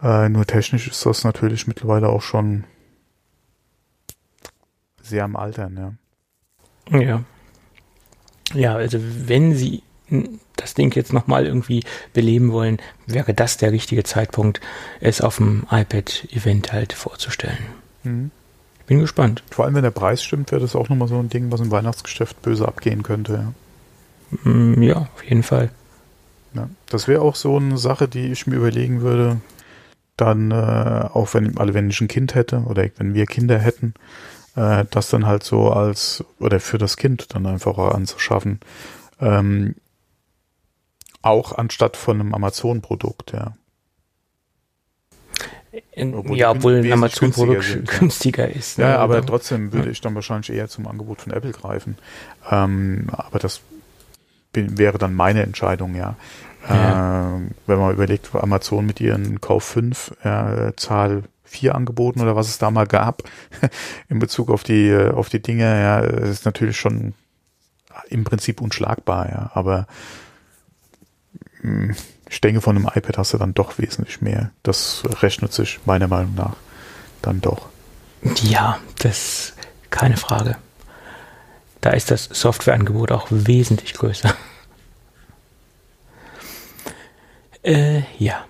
[0.02, 2.64] Äh, nur technisch ist das natürlich mittlerweile auch schon
[5.00, 5.98] sehr am Altern,
[6.90, 6.98] ja.
[7.00, 7.24] Ja.
[8.54, 9.82] Ja, also wenn Sie
[10.56, 14.60] das Ding jetzt nochmal irgendwie beleben wollen, wäre das der richtige Zeitpunkt,
[15.00, 17.66] es auf dem iPad-Event halt vorzustellen.
[18.02, 18.30] Mhm.
[18.86, 19.44] Bin gespannt.
[19.50, 21.70] Vor allem, wenn der Preis stimmt, wäre das auch nochmal so ein Ding, was im
[21.70, 23.52] Weihnachtsgeschäft böse abgehen könnte.
[24.44, 25.70] Ja, mm, ja auf jeden Fall.
[26.54, 29.40] Ja, das wäre auch so eine Sache, die ich mir überlegen würde,
[30.16, 33.94] dann, äh, auch wenn, also wenn ich ein Kind hätte oder wenn wir Kinder hätten,
[34.56, 38.60] äh, das dann halt so als, oder für das Kind dann einfach anzuschaffen.
[39.20, 39.74] Ähm,
[41.22, 43.54] auch anstatt von einem Amazon-Produkt, ja.
[45.92, 48.78] In, obwohl ja, obwohl ein Amazon-Produkt günstiger, günstiger, ist.
[48.78, 48.84] Ne?
[48.84, 49.26] Ja, aber oder?
[49.26, 51.96] trotzdem würde ich dann wahrscheinlich eher zum Angebot von Apple greifen.
[52.50, 53.60] Ähm, aber das
[54.52, 56.16] bin, wäre dann meine Entscheidung, ja.
[56.68, 57.36] ja.
[57.36, 62.48] Äh, wenn man überlegt, Amazon mit ihren Kauf 5, äh, Zahl vier angeboten oder was
[62.48, 63.22] es da mal gab
[64.08, 67.14] in Bezug auf die auf die Dinge, ja, ist natürlich schon
[68.08, 69.86] im Prinzip unschlagbar, ja, aber
[71.60, 71.94] hm,
[72.28, 74.52] ich denke, von einem iPad hast du dann doch wesentlich mehr.
[74.62, 76.56] Das rechnet sich meiner Meinung nach
[77.22, 77.68] dann doch.
[78.42, 79.54] Ja, das
[79.90, 80.56] keine Frage.
[81.80, 84.34] Da ist das Softwareangebot auch wesentlich größer.
[87.62, 88.46] Äh, ja.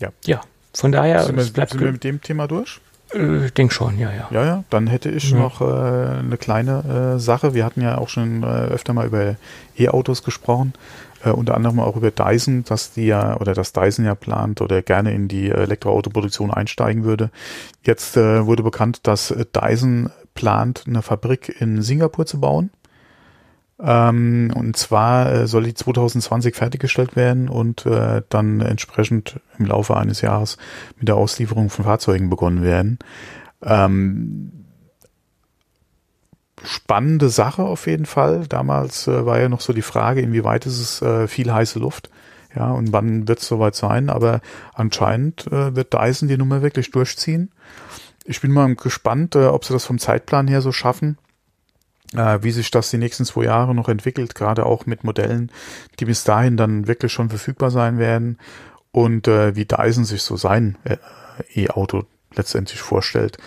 [0.00, 0.10] Ja.
[0.24, 0.40] Ja.
[0.78, 2.80] Von daher sind wir, bleibt sind wir mit dem Thema durch?
[3.12, 4.28] Äh, denk schon, ja, ja.
[4.30, 4.64] Ja, ja.
[4.70, 5.38] Dann hätte ich ja.
[5.38, 7.54] noch äh, eine kleine äh, Sache.
[7.54, 9.36] Wir hatten ja auch schon äh, öfter mal über
[9.76, 10.74] E-Autos gesprochen.
[11.24, 14.82] Äh, unter anderem auch über Dyson, dass die ja oder dass Dyson ja plant oder
[14.82, 17.30] gerne in die Elektroautoproduktion einsteigen würde.
[17.82, 22.70] Jetzt äh, wurde bekannt, dass Dyson plant, eine Fabrik in Singapur zu bauen.
[23.80, 29.96] Ähm, und zwar äh, soll die 2020 fertiggestellt werden und äh, dann entsprechend im Laufe
[29.96, 30.56] eines Jahres
[30.98, 32.98] mit der Auslieferung von Fahrzeugen begonnen werden.
[33.62, 34.64] Ähm,
[36.64, 38.46] spannende Sache auf jeden Fall.
[38.48, 42.10] Damals äh, war ja noch so die Frage, inwieweit ist es äh, viel heiße Luft.
[42.56, 44.10] Ja, und wann wird es soweit sein?
[44.10, 44.40] Aber
[44.74, 47.52] anscheinend äh, wird Dyson die Nummer wirklich durchziehen.
[48.24, 51.16] Ich bin mal gespannt, äh, ob sie das vom Zeitplan her so schaffen
[52.14, 55.50] wie sich das die nächsten zwei Jahre noch entwickelt, gerade auch mit Modellen,
[56.00, 58.38] die bis dahin dann wirklich schon verfügbar sein werden
[58.92, 60.96] und äh, wie Dyson sich so sein äh,
[61.54, 62.04] E-Auto
[62.34, 63.38] letztendlich vorstellt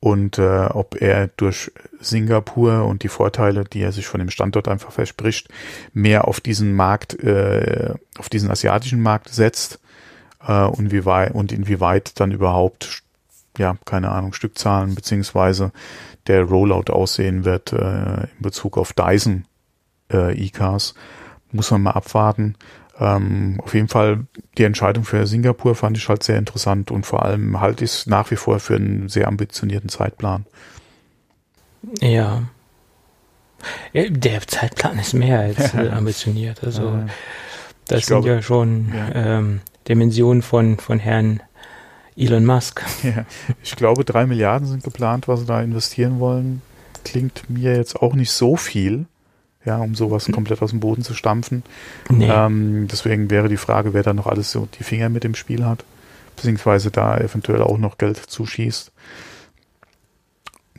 [0.00, 4.68] und äh, ob er durch Singapur und die Vorteile, die er sich von dem Standort
[4.68, 5.48] einfach verspricht,
[5.92, 9.80] mehr auf diesen Markt, äh, auf diesen asiatischen Markt setzt
[10.46, 11.00] äh, und, wie
[11.32, 13.02] und inwieweit dann überhaupt,
[13.56, 15.72] ja, keine Ahnung, Stückzahlen beziehungsweise
[16.28, 19.44] der Rollout aussehen wird äh, in Bezug auf Dyson
[20.12, 20.94] äh, E-Cars.
[21.50, 22.56] Muss man mal abwarten.
[23.00, 24.26] Ähm, auf jeden Fall
[24.56, 28.06] die Entscheidung für Singapur fand ich halt sehr interessant und vor allem halte ich es
[28.06, 30.46] nach wie vor für einen sehr ambitionierten Zeitplan.
[32.00, 32.42] Ja.
[33.94, 36.62] Der Zeitplan ist mehr als ambitioniert.
[36.64, 37.04] Also
[37.86, 39.38] das sind glaube, ja schon ja.
[39.38, 41.40] Ähm, Dimensionen von, von Herrn
[42.18, 42.82] Elon Musk.
[43.02, 43.24] Ja,
[43.62, 46.62] ich glaube, drei Milliarden sind geplant, was sie da investieren wollen.
[47.04, 49.06] Klingt mir jetzt auch nicht so viel,
[49.64, 51.62] ja, um sowas komplett aus dem Boden zu stampfen.
[52.10, 52.28] Nee.
[52.28, 55.64] Ähm, deswegen wäre die Frage, wer da noch alles so die Finger mit dem Spiel
[55.64, 55.84] hat,
[56.36, 58.92] beziehungsweise da eventuell auch noch Geld zuschießt.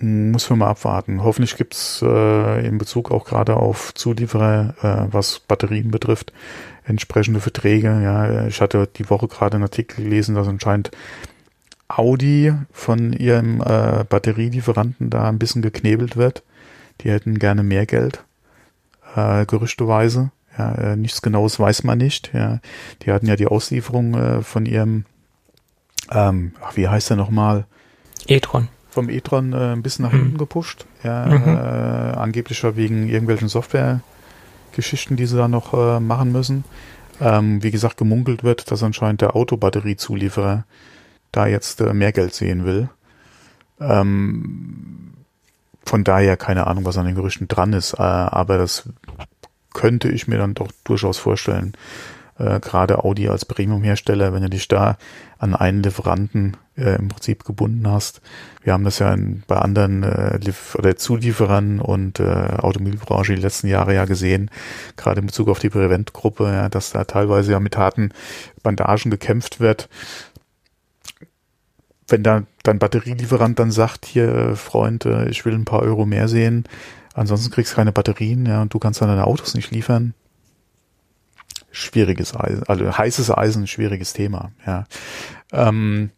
[0.01, 1.23] Muss man mal abwarten.
[1.23, 6.31] Hoffentlich gibt's äh, in Bezug auch gerade auf Zulieferer, äh, was Batterien betrifft,
[6.85, 7.87] entsprechende Verträge.
[8.01, 10.91] Ja, ich hatte die Woche gerade einen Artikel gelesen, dass anscheinend
[11.89, 16.43] Audi von ihrem äh, Batterielieferanten da ein bisschen geknebelt wird.
[17.01, 18.23] Die hätten gerne mehr Geld,
[19.15, 20.31] äh, gerüchteweise.
[20.57, 22.31] Ja, äh, nichts Genaues weiß man nicht.
[22.33, 22.59] Ja,
[23.01, 25.05] die hatten ja die Auslieferung äh, von ihrem,
[26.11, 27.65] ähm, ach, wie heißt der nochmal?
[28.27, 28.67] E-Tron.
[28.89, 30.19] Vom E-Tron äh, ein bisschen nach mhm.
[30.19, 30.85] hinten gepusht.
[31.03, 31.47] Ja, mhm.
[31.47, 36.65] äh, angeblich wegen irgendwelchen Software-Geschichten, die sie da noch äh, machen müssen.
[37.21, 40.65] Ähm, wie gesagt, gemunkelt wird, dass anscheinend der Autobatteriezulieferer
[41.31, 42.89] da jetzt äh, mehr Geld sehen will.
[43.79, 45.13] Ähm,
[45.85, 48.89] von daher keine Ahnung, was an den Gerüchten dran ist, äh, aber das
[49.73, 51.73] könnte ich mir dann doch durchaus vorstellen,
[52.39, 54.97] äh, gerade Audi als Premium-Hersteller, wenn du dich da
[55.37, 58.21] an einen Lieferanten äh, im Prinzip gebunden hast.
[58.63, 60.39] Wir haben das ja in, bei anderen äh,
[60.75, 64.49] oder Zulieferern und äh, Automobilbranche die letzten Jahre ja gesehen,
[64.95, 68.11] gerade in Bezug auf die Prevent-Gruppe, ja, dass da teilweise ja mit harten
[68.63, 69.89] Bandagen gekämpft wird.
[72.09, 76.27] Wenn da dein Batterielieferant dann sagt, hier Freund, äh, ich will ein paar Euro mehr
[76.27, 76.65] sehen,
[77.13, 80.13] ansonsten kriegst du keine Batterien, ja, und du kannst dann deine Autos nicht liefern,
[81.71, 84.51] schwieriges Eisen, also heißes Eisen, schwieriges Thema.
[84.65, 84.85] Ja.
[85.51, 86.11] Ähm,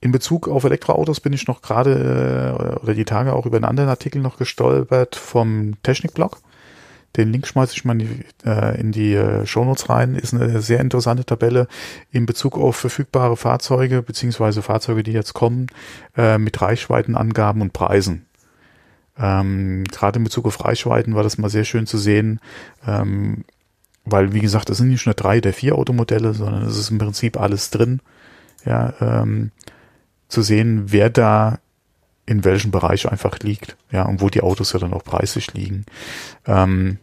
[0.00, 3.64] in Bezug auf Elektroautos bin ich noch gerade äh, oder die Tage auch über einen
[3.64, 6.38] anderen Artikel noch gestolpert vom Technikblog.
[7.16, 10.14] Den Link schmeiße ich mal in die, äh, in die äh, Shownotes rein.
[10.14, 11.68] Ist eine sehr interessante Tabelle
[12.10, 15.66] in Bezug auf verfügbare Fahrzeuge beziehungsweise Fahrzeuge, die jetzt kommen,
[16.16, 18.26] äh, mit Reichweitenangaben und Preisen.
[19.18, 22.40] Ähm, Gerade in Bezug auf Reichweiten war das mal sehr schön zu sehen.
[22.86, 23.44] Ähm,
[24.04, 26.98] weil, wie gesagt, es sind nicht nur drei der vier Automodelle, sondern es ist im
[26.98, 28.00] Prinzip alles drin.
[28.64, 29.50] Ja, ähm,
[30.28, 31.58] zu sehen, wer da
[32.32, 35.84] in welchem Bereich einfach liegt, ja, und wo die Autos ja dann auch preislich liegen.
[36.46, 36.98] Ähm,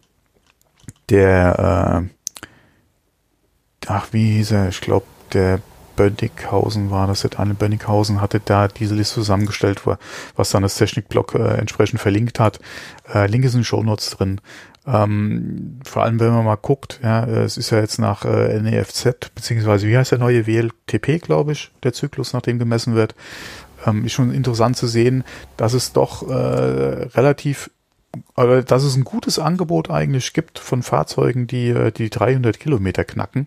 [1.08, 4.68] der, äh, ach, wie hieß er?
[4.68, 5.60] Ich glaube, der
[5.96, 9.82] Bönnighausen war das, der Daniel Bönnighausen hatte da diese Liste zusammengestellt,
[10.34, 12.58] was dann das Technikblog äh, entsprechend verlinkt hat.
[13.12, 14.40] Äh, Link ist in den Show Notes drin.
[14.86, 19.30] Ähm, vor allem, wenn man mal guckt, ja, es ist ja jetzt nach äh, NEFZ,
[19.34, 23.14] beziehungsweise wie heißt der neue WLTP, glaube ich, der Zyklus, nach dem gemessen wird,
[23.86, 25.24] ähm, ist schon interessant zu sehen,
[25.56, 27.70] dass es doch äh, relativ,
[28.36, 33.04] äh, dass es ein gutes Angebot eigentlich gibt von Fahrzeugen, die äh, die 300 Kilometer
[33.04, 33.46] knacken.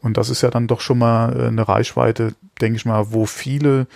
[0.00, 3.26] Und das ist ja dann doch schon mal äh, eine Reichweite, denke ich mal, wo
[3.26, 3.86] viele,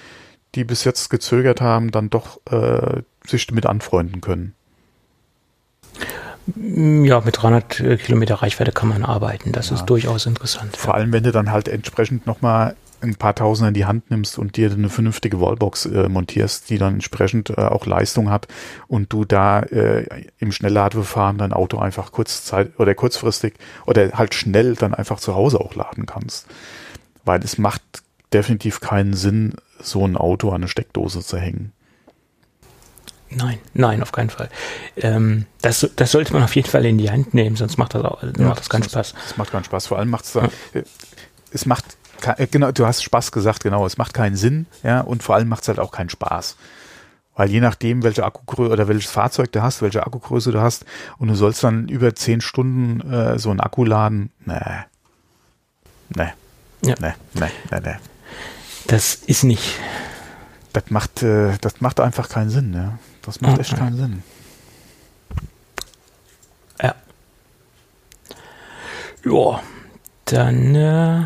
[0.55, 4.55] die bis jetzt gezögert haben, dann doch äh, sich damit anfreunden können.
[6.57, 9.53] Ja, mit 300 äh, Kilometer Reichweite kann man arbeiten.
[9.53, 9.77] Das ja.
[9.77, 10.77] ist durchaus interessant.
[10.77, 14.39] Vor allem, wenn du dann halt entsprechend nochmal ein paar Tausender in die Hand nimmst
[14.39, 18.49] und dir eine vernünftige Wallbox äh, montierst, die dann entsprechend äh, auch Leistung hat
[18.89, 23.55] und du da äh, im Schnellladeverfahren dein Auto einfach kurzzeit oder kurzfristig
[23.87, 26.47] oder halt schnell dann einfach zu Hause auch laden kannst.
[27.25, 27.83] Weil es macht
[28.33, 31.73] definitiv keinen Sinn, so ein Auto an eine Steckdose zu hängen.
[33.31, 34.49] Nein, nein, auf keinen Fall.
[34.97, 38.03] Ähm, das, das sollte man auf jeden Fall in die Hand nehmen, sonst macht das,
[38.05, 39.13] auch, ja, macht das keinen Spaß.
[39.13, 39.87] Das macht keinen Spaß.
[39.87, 40.83] Vor allem macht es da, ja.
[41.53, 41.98] es macht, äh,
[42.51, 45.63] genau, du hast Spaß gesagt, genau, es macht keinen Sinn, ja, und vor allem macht
[45.63, 46.57] es halt auch keinen Spaß.
[47.37, 50.85] Weil je nachdem, welche Akkugröße oder welches Fahrzeug du hast, welche Akkugröße du hast,
[51.19, 54.55] und du sollst dann über zehn Stunden äh, so einen Akku laden, nee.
[56.17, 56.33] Nee.
[56.83, 56.95] Ja.
[57.01, 57.97] Nee, nee, nee, nee.
[58.89, 59.79] Das ist nicht.
[60.73, 62.99] Das macht, äh, das macht einfach keinen Sinn, ja.
[63.23, 64.23] Das macht echt keinen Sinn.
[66.83, 66.95] Ja.
[69.25, 69.61] Ja,
[70.25, 71.25] dann äh,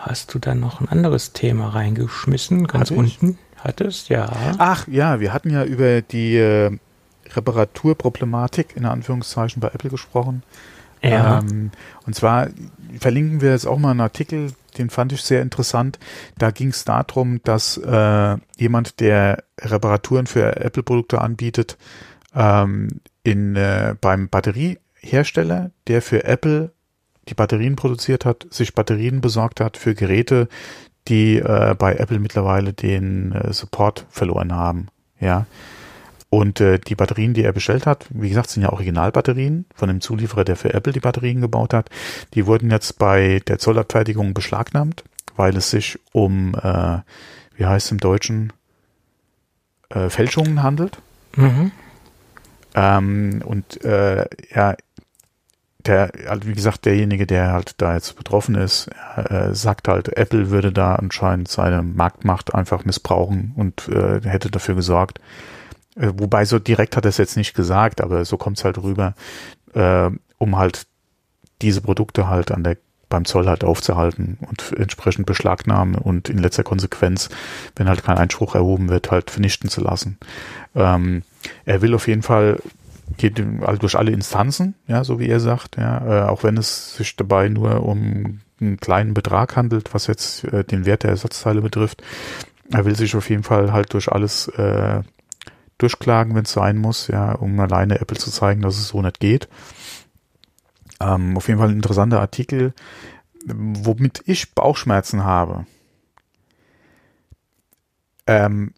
[0.00, 3.30] hast du da noch ein anderes Thema reingeschmissen, ganz Hatte unten.
[3.30, 3.36] Ich?
[3.62, 4.30] Hattest, ja.
[4.58, 6.78] Ach ja, wir hatten ja über die äh,
[7.34, 10.42] Reparaturproblematik in Anführungszeichen bei Apple gesprochen.
[11.02, 11.38] Ja.
[11.38, 11.70] Ähm,
[12.06, 12.48] und zwar
[12.98, 15.98] verlinken wir jetzt auch mal einen Artikel, den fand ich sehr interessant.
[16.38, 21.76] Da ging es darum, dass äh, jemand, der Reparaturen für Apple-Produkte anbietet,
[22.34, 26.72] ähm, in, äh, beim Batteriehersteller, der für Apple
[27.28, 30.48] die Batterien produziert hat, sich Batterien besorgt hat für Geräte,
[31.08, 34.88] die äh, bei Apple mittlerweile den äh, Support verloren haben.
[35.18, 35.46] Ja.
[36.28, 40.00] Und äh, die Batterien, die er bestellt hat, wie gesagt, sind ja Originalbatterien von dem
[40.00, 41.90] Zulieferer, der für Apple die Batterien gebaut hat.
[42.34, 45.02] Die wurden jetzt bei der Zollabfertigung beschlagnahmt,
[45.36, 46.98] weil es sich um, äh,
[47.56, 48.52] wie heißt es im Deutschen,
[49.88, 50.98] äh, Fälschungen handelt.
[51.34, 51.72] Mhm.
[52.76, 54.76] Ähm, und äh, ja,
[55.86, 60.50] der, also wie gesagt, derjenige, der halt da jetzt betroffen ist, äh, sagt halt, Apple
[60.50, 65.20] würde da anscheinend seine Marktmacht einfach missbrauchen und äh, hätte dafür gesorgt,
[65.96, 68.78] äh, wobei so direkt hat er es jetzt nicht gesagt, aber so kommt es halt
[68.78, 69.14] rüber,
[69.74, 70.86] äh, um halt
[71.62, 72.76] diese Produkte halt an der
[73.10, 77.28] beim Zoll halt aufzuhalten und entsprechend beschlagnahmen und in letzter Konsequenz,
[77.76, 80.16] wenn halt kein Einspruch erhoben wird, halt vernichten zu lassen.
[80.74, 81.22] Ähm,
[81.64, 82.60] er will auf jeden Fall
[83.16, 86.96] geht also durch alle Instanzen, ja, so wie er sagt, ja, äh, auch wenn es
[86.96, 91.62] sich dabei nur um einen kleinen Betrag handelt, was jetzt äh, den Wert der Ersatzteile
[91.62, 92.02] betrifft.
[92.70, 95.02] Er will sich auf jeden Fall halt durch alles äh,
[95.78, 99.20] durchklagen, wenn es sein muss, ja, um alleine Apple zu zeigen, dass es so nicht
[99.20, 99.48] geht.
[101.00, 102.74] Ähm, auf jeden Fall ein interessanter Artikel,
[103.46, 105.66] womit ich Bauchschmerzen habe.
[108.26, 108.74] Ähm,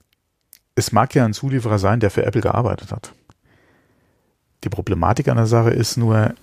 [0.74, 3.12] es mag ja ein Zulieferer sein, der für Apple gearbeitet hat.
[4.64, 6.34] Die Problematik an der Sache ist nur,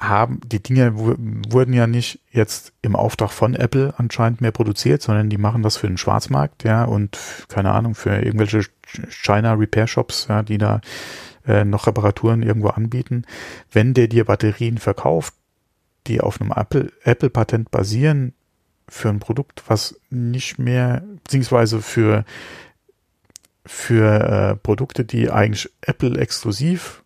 [0.00, 5.28] haben, die Dinge wurden ja nicht jetzt im Auftrag von Apple anscheinend mehr produziert, sondern
[5.28, 8.62] die machen das für den Schwarzmarkt, ja, und keine Ahnung, für irgendwelche
[9.08, 10.80] China Repair Shops, ja, die da
[11.46, 13.24] äh, noch Reparaturen irgendwo anbieten.
[13.72, 15.34] Wenn der dir Batterien verkauft,
[16.06, 18.34] die auf einem Apple, Apple Patent basieren,
[18.88, 22.24] für ein Produkt, was nicht mehr, beziehungsweise für,
[23.66, 27.02] für äh, Produkte, die eigentlich Apple exklusiv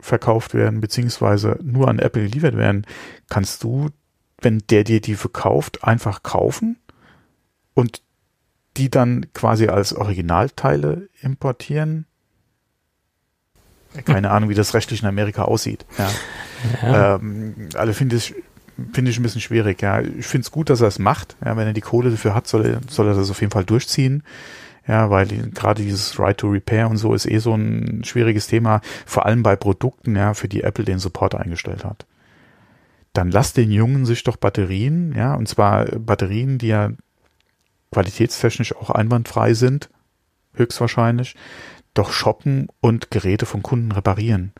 [0.00, 2.86] verkauft werden, beziehungsweise nur an Apple geliefert werden,
[3.28, 3.90] kannst du,
[4.40, 6.78] wenn der dir die verkauft, einfach kaufen
[7.74, 8.02] und
[8.76, 12.06] die dann quasi als Originalteile importieren.
[14.04, 15.84] Keine Ahnung, wie das rechtlich in Amerika aussieht.
[15.98, 16.10] Ja.
[16.82, 17.14] ja.
[17.16, 18.34] Ähm, alle finde ich,
[18.92, 19.82] finde ich ein bisschen schwierig.
[19.82, 20.00] Ja.
[20.00, 21.36] Ich finde es gut, dass er es macht.
[21.44, 23.64] Ja, wenn er die Kohle dafür hat, soll er, soll er das auf jeden Fall
[23.64, 24.22] durchziehen.
[24.88, 28.80] Ja, weil gerade dieses Right to Repair und so ist eh so ein schwieriges Thema,
[29.04, 32.06] vor allem bei Produkten, ja, für die Apple den Support eingestellt hat.
[33.12, 36.90] Dann lass den Jungen sich doch Batterien, ja, und zwar Batterien, die ja
[37.92, 39.90] qualitätstechnisch auch einwandfrei sind,
[40.54, 41.36] höchstwahrscheinlich,
[41.92, 44.52] doch shoppen und Geräte von Kunden reparieren.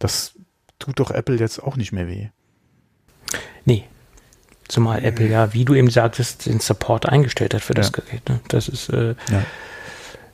[0.00, 0.34] Das
[0.80, 2.28] tut doch Apple jetzt auch nicht mehr weh.
[3.64, 3.84] Nee.
[4.68, 8.02] Zumal Apple ja, wie du eben sagtest, den Support eingestellt hat für das ja.
[8.02, 8.28] Gerät.
[8.28, 8.40] Ne?
[8.48, 9.44] Das ist äh, ja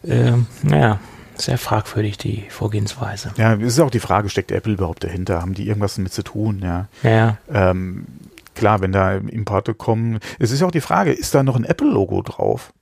[0.05, 0.33] äh,
[0.63, 1.01] naja,
[1.35, 3.33] sehr fragwürdig, die Vorgehensweise.
[3.37, 5.41] Ja, es ist auch die Frage, steckt Apple überhaupt dahinter?
[5.41, 6.61] Haben die irgendwas damit zu tun?
[6.63, 6.89] Ja.
[7.03, 7.39] ja.
[7.53, 8.07] Ähm,
[8.55, 10.21] klar, wenn da Importe kommen.
[10.39, 12.73] Es ist auch die Frage, ist da noch ein Apple-Logo drauf?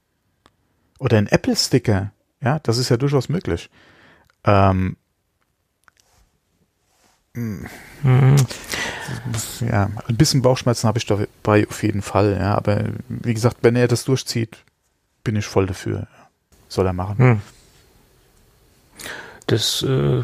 [0.99, 2.13] Oder ein Apple-Sticker?
[2.43, 3.71] Ja, das ist ja durchaus möglich.
[4.45, 4.97] Ähm,
[7.35, 7.67] mhm.
[9.61, 12.55] Ja, ein bisschen Bauchschmerzen habe ich dabei auf jeden Fall, ja.
[12.57, 14.65] Aber wie gesagt, wenn er das durchzieht,
[15.23, 16.09] bin ich voll dafür
[16.71, 17.19] soll er machen.
[17.19, 17.41] Hm.
[19.47, 20.23] Das, äh,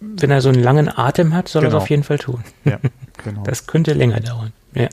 [0.00, 1.74] wenn er so einen langen Atem hat, soll genau.
[1.74, 2.42] er es auf jeden Fall tun.
[2.64, 2.78] Ja,
[3.24, 3.44] genau.
[3.44, 4.52] Das könnte länger dauern.
[4.74, 4.88] Ja.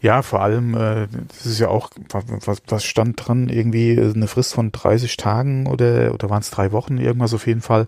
[0.00, 4.52] Ja, vor allem, äh, das ist ja auch, was, was stand dran, irgendwie eine Frist
[4.52, 7.86] von 30 Tagen oder, oder waren es drei Wochen, irgendwas auf jeden Fall.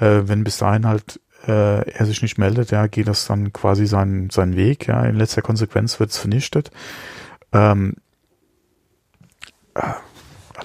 [0.00, 3.86] Äh, wenn bis dahin halt äh, er sich nicht meldet, ja, geht das dann quasi
[3.86, 6.70] seinen, seinen Weg, ja, in letzter Konsequenz wird es vernichtet.
[7.52, 7.96] Ähm,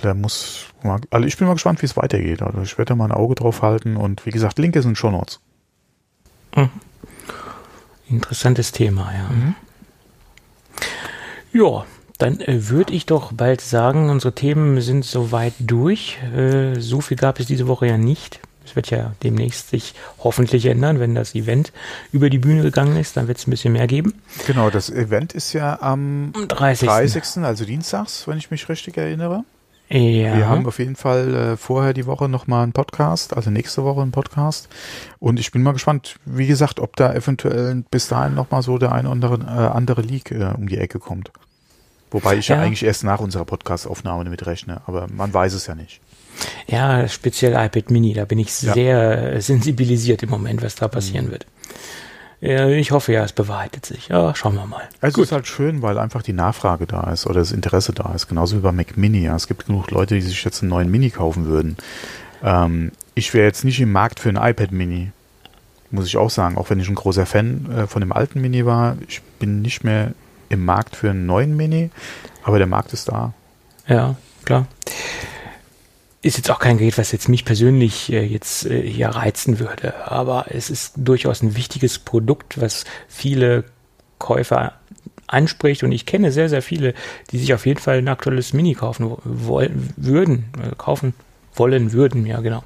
[0.04, 0.66] der muss,
[1.10, 2.42] also ich bin mal gespannt, wie es weitergeht.
[2.42, 4.96] Also ich werde da mal ein Auge drauf halten und wie gesagt, Link ist in
[4.96, 5.40] Show Notes.
[6.56, 6.70] Mhm.
[8.10, 9.30] Interessantes Thema, ja.
[9.30, 9.56] Mhm.
[11.54, 11.86] Ja,
[12.18, 16.20] dann äh, würde ich doch bald sagen, unsere Themen sind soweit durch.
[16.36, 18.40] Äh, so viel gab es diese Woche ja nicht.
[18.66, 21.74] Es wird ja demnächst sich hoffentlich ändern, wenn das Event
[22.12, 24.14] über die Bühne gegangen ist, dann wird es ein bisschen mehr geben.
[24.48, 26.88] Genau, das Event ist ja am 30.
[26.88, 27.44] 30.
[27.44, 29.44] also dienstags, wenn ich mich richtig erinnere.
[29.94, 30.36] Ja.
[30.36, 34.02] Wir haben auf jeden Fall äh, vorher die Woche nochmal einen Podcast, also nächste Woche
[34.02, 34.68] einen Podcast.
[35.20, 38.92] Und ich bin mal gespannt, wie gesagt, ob da eventuell bis dahin nochmal so der
[38.92, 41.32] ein oder andere, äh, andere Leak äh, um die Ecke kommt.
[42.10, 42.56] Wobei ich ja.
[42.56, 46.02] ja eigentlich erst nach unserer Podcast-Aufnahme damit rechne, aber man weiß es ja nicht.
[46.66, 48.74] Ja, speziell iPad Mini, da bin ich ja.
[48.74, 51.32] sehr sensibilisiert im Moment, was da passieren mhm.
[51.32, 51.46] wird.
[52.46, 54.10] Ich hoffe ja, es bewahrheitet sich.
[54.10, 54.82] Ja, schauen wir mal.
[55.00, 55.24] Also Gut.
[55.24, 58.28] es ist halt schön, weil einfach die Nachfrage da ist oder das Interesse da ist.
[58.28, 59.24] Genauso wie bei Mac Mini.
[59.24, 59.36] Ja.
[59.38, 61.78] Es gibt genug Leute, die sich jetzt einen neuen Mini kaufen würden.
[62.44, 65.12] Ähm, ich wäre jetzt nicht im Markt für ein iPad Mini.
[65.90, 66.58] Muss ich auch sagen.
[66.58, 68.98] Auch wenn ich ein großer Fan äh, von dem alten Mini war.
[69.08, 70.12] Ich bin nicht mehr
[70.50, 71.92] im Markt für einen neuen Mini.
[72.44, 73.32] Aber der Markt ist da.
[73.88, 74.68] Ja, klar
[76.24, 80.08] ist jetzt auch kein Gerät, was jetzt mich persönlich äh, jetzt äh, hier reizen würde,
[80.10, 83.66] aber es ist durchaus ein wichtiges Produkt, was viele
[84.18, 84.74] Käufer
[85.28, 86.94] anspricht und ich kenne sehr, sehr viele,
[87.32, 91.14] die sich auf jeden Fall ein aktuelles Mini kaufen wollen, würden, äh, kaufen
[91.56, 92.64] wollen würden, ja genau.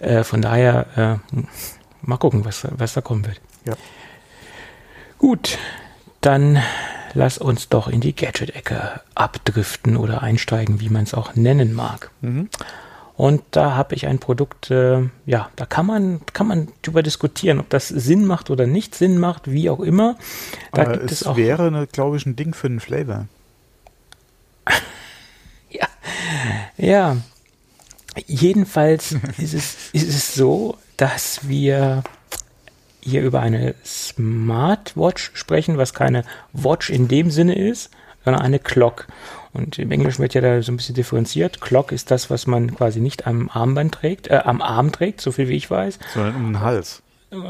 [0.00, 1.38] Äh, von daher äh,
[2.02, 3.40] mal gucken, was, was da kommen wird.
[3.64, 3.74] Ja.
[5.18, 5.58] Gut,
[6.20, 6.60] dann
[7.14, 12.10] lass uns doch in die Gadget-Ecke abdriften oder einsteigen, wie man es auch nennen mag.
[12.20, 12.48] Mhm.
[13.16, 17.60] Und da habe ich ein Produkt, äh, ja, da kann man, kann man drüber diskutieren,
[17.60, 20.16] ob das Sinn macht oder nicht Sinn macht, wie auch immer.
[20.72, 23.26] Da Aber gibt es, es auch, wäre, glaube ich, ein Ding für den Flavor.
[25.70, 25.86] ja,
[26.76, 27.16] ja.
[28.26, 32.02] Jedenfalls ist es, ist es so, dass wir
[33.00, 37.90] hier über eine Smartwatch sprechen, was keine Watch in dem Sinne ist,
[38.24, 39.06] sondern eine Clock.
[39.52, 41.60] Und im Englischen wird ja da so ein bisschen differenziert.
[41.60, 45.32] Clock ist das, was man quasi nicht am Armband trägt, äh, am Arm trägt, so
[45.32, 45.98] viel wie ich weiß.
[46.14, 47.02] Sondern um den Hals.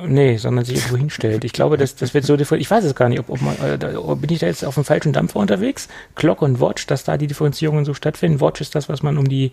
[0.06, 1.44] Nee, sondern sich irgendwo hinstellt.
[1.44, 2.66] Ich glaube, das, das wird so differenziert.
[2.66, 4.84] Ich weiß es gar nicht, ob, ob man, äh, bin ich da jetzt auf dem
[4.84, 5.88] falschen Dampfer unterwegs?
[6.14, 8.40] Clock und Watch, dass da die Differenzierungen so stattfinden.
[8.40, 9.52] Watch ist das, was man um die,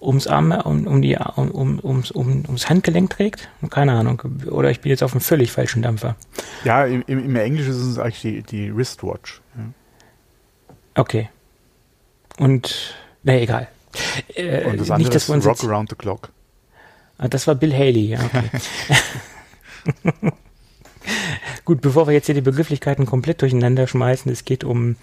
[0.00, 3.48] ums Arm, um, um die, um, um, ums, um, ums Handgelenk trägt?
[3.70, 4.22] Keine Ahnung.
[4.50, 6.16] Oder ich bin jetzt auf einem völlig falschen Dampfer.
[6.64, 9.40] Ja, im, im Englischen ist es eigentlich die, die Wristwatch.
[9.56, 9.64] Ja.
[10.96, 11.28] Okay.
[12.40, 13.68] Und, na egal.
[14.34, 16.30] Äh, Und das andere nicht, dass ist Rock Around the Clock.
[17.18, 18.20] Ah, das war Bill Haley, ja.
[18.24, 18.44] Okay.
[21.66, 24.96] Gut, bevor wir jetzt hier die Begrifflichkeiten komplett durcheinander schmeißen, es geht um,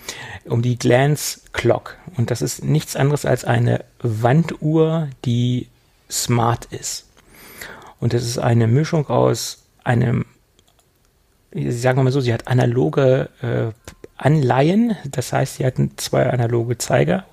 [0.45, 1.97] um die Glance Clock.
[2.15, 5.67] Und das ist nichts anderes als eine Wanduhr, die
[6.09, 7.05] smart ist.
[7.99, 10.25] Und das ist eine Mischung aus einem,
[11.53, 16.77] sagen wir mal so, sie hat analoge äh, Anleihen, das heißt, sie hat zwei analoge
[16.77, 17.25] Zeiger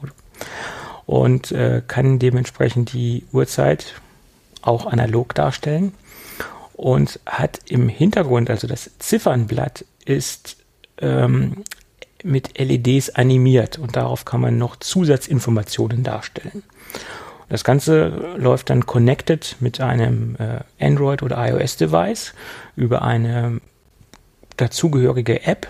[1.07, 3.95] und äh, kann dementsprechend die Uhrzeit
[4.63, 5.93] auch analog darstellen
[6.75, 10.57] und hat im Hintergrund, also das Ziffernblatt ist
[10.99, 11.65] ähm,
[12.23, 16.63] mit LEDs animiert und darauf kann man noch Zusatzinformationen darstellen.
[17.51, 22.33] Das Ganze läuft dann connected mit einem äh, Android- oder iOS-Device
[22.77, 23.61] über eine
[24.57, 25.69] dazugehörige App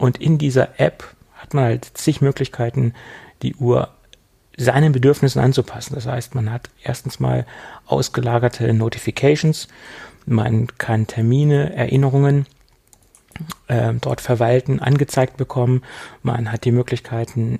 [0.00, 2.94] und in dieser App hat man halt zig Möglichkeiten,
[3.42, 3.90] die Uhr
[4.56, 5.94] seinen Bedürfnissen anzupassen.
[5.94, 7.46] Das heißt, man hat erstens mal
[7.86, 9.68] ausgelagerte Notifications,
[10.26, 12.46] man kann Termine, Erinnerungen
[13.68, 15.82] äh, dort verwalten, angezeigt bekommen.
[16.22, 17.58] Man hat die Möglichkeiten,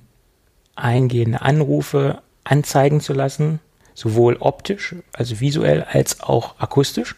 [0.76, 3.60] eingehende Anrufe anzeigen zu lassen,
[3.94, 7.16] sowohl optisch, also visuell, als auch akustisch.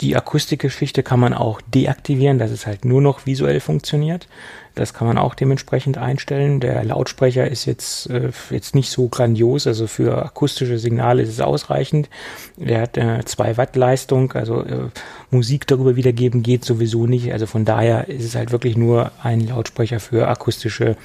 [0.00, 4.28] Die Akustikgeschichte kann man auch deaktivieren, dass es halt nur noch visuell funktioniert.
[4.74, 6.60] Das kann man auch dementsprechend einstellen.
[6.60, 11.40] Der Lautsprecher ist jetzt, äh, jetzt nicht so grandios, also für akustische Signale ist es
[11.40, 12.10] ausreichend.
[12.56, 14.90] Der hat äh, zwei Watt Leistung, also äh,
[15.30, 17.32] Musik darüber wiedergeben geht sowieso nicht.
[17.32, 20.96] Also von daher ist es halt wirklich nur ein Lautsprecher für akustische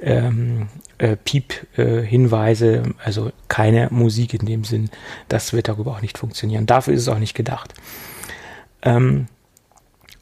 [0.00, 0.68] ähm,
[0.98, 4.90] äh, Piep-Hinweise, äh, also keine Musik in dem Sinn.
[5.28, 6.66] Das wird darüber auch nicht funktionieren.
[6.66, 7.74] Dafür ist es auch nicht gedacht.
[8.82, 9.26] Ähm,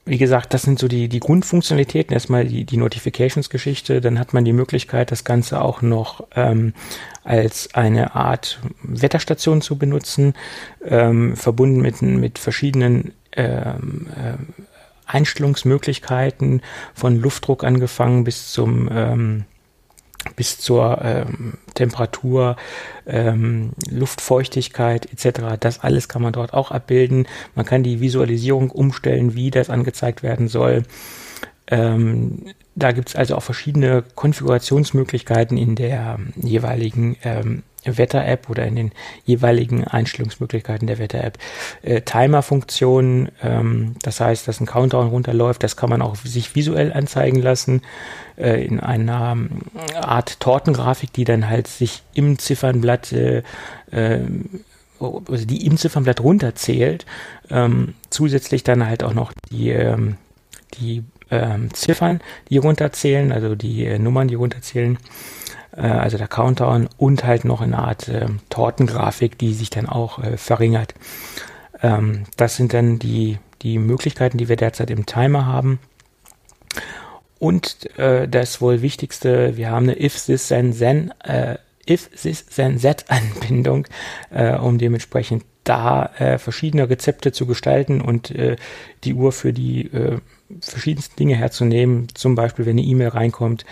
[0.05, 2.13] wie gesagt, das sind so die, die Grundfunktionalitäten.
[2.13, 6.75] Erstmal die, die Notifications-Geschichte, dann hat man die Möglichkeit, das Ganze auch noch ähm,
[7.23, 10.35] als eine Art Wetterstation zu benutzen,
[10.85, 14.63] ähm, verbunden mit, mit verschiedenen ähm, äh,
[15.07, 16.63] Einstellungsmöglichkeiten,
[16.95, 19.45] von Luftdruck angefangen bis zum ähm,
[20.37, 22.57] bis zur ähm, Temperatur,
[23.07, 25.57] ähm, Luftfeuchtigkeit etc.
[25.61, 27.27] Das alles kann man dort auch abbilden.
[27.55, 30.85] Man kann die Visualisierung umstellen, wie das angezeigt werden soll.
[31.69, 38.77] Ähm, da gibt es also auch verschiedene Konfigurationsmöglichkeiten in der jeweiligen ähm, Wetter-App oder in
[38.77, 38.93] den
[39.25, 41.39] jeweiligen Einstellungsmöglichkeiten der Wetter-App.
[41.83, 46.93] Äh, Timer-Funktionen, ähm, das heißt, dass ein Countdown runterläuft, das kann man auch sich visuell
[46.93, 47.83] anzeigen lassen
[48.37, 49.63] äh, in einer ähm,
[50.01, 53.43] Art Tortengrafik, die dann halt sich im Ziffernblatt äh,
[53.91, 54.21] äh,
[55.01, 57.07] also die im Ziffernblatt runterzählt,
[57.51, 60.17] ähm, zusätzlich dann halt auch noch die, ähm,
[60.79, 62.21] die ähm, Ziffern,
[62.51, 64.99] die runterzählen, also die äh, Nummern, die runterzählen
[65.77, 70.19] äh, also der Countdown und halt noch eine Art äh, Tortengrafik, die sich dann auch
[70.23, 70.95] äh, verringert.
[71.83, 75.79] Ähm, das sind dann die, die Möglichkeiten, die wir derzeit im Timer haben.
[77.39, 81.57] Und äh, das wohl wichtigste, wir haben eine if this then then äh,
[81.91, 83.89] if this then that Anbindung,
[84.31, 88.57] äh, um dementsprechend da äh, verschiedene Rezepte zu gestalten und äh,
[89.05, 90.19] die Uhr für die äh,
[90.61, 92.09] verschiedensten Dinge herzunehmen.
[92.15, 93.65] Zum Beispiel, wenn eine E-Mail reinkommt,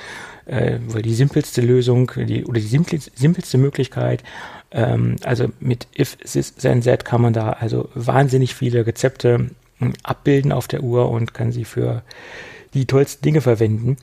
[0.51, 4.23] äh, die simpelste Lösung die, oder die simpelste, simpelste Möglichkeit.
[4.73, 9.93] Ähm, also mit if this then that kann man da also wahnsinnig viele Rezepte hm,
[10.03, 12.03] abbilden auf der Uhr und kann sie für
[12.75, 13.97] die tollsten Dinge verwenden.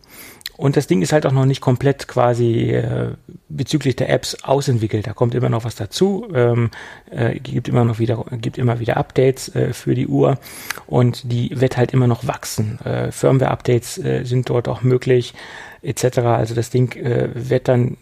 [0.57, 3.11] Und das Ding ist halt auch noch nicht komplett quasi äh,
[3.47, 5.05] bezüglich der Apps ausentwickelt.
[5.05, 6.71] Da kommt immer noch was dazu, ähm,
[7.11, 10.39] äh, gibt immer noch wieder, gibt immer wieder Updates äh, für die Uhr
[10.87, 12.79] und die wird halt immer noch wachsen.
[12.83, 15.35] Äh, Firmware-Updates äh, sind dort auch möglich,
[15.83, 16.19] etc.
[16.19, 17.97] Also das Ding äh, wird dann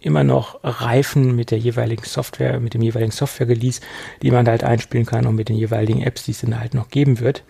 [0.00, 3.80] immer noch reifen mit der jeweiligen Software, mit dem jeweiligen Software-Release,
[4.22, 6.74] die man da halt einspielen kann und mit den jeweiligen Apps, die es dann halt
[6.74, 7.44] noch geben wird.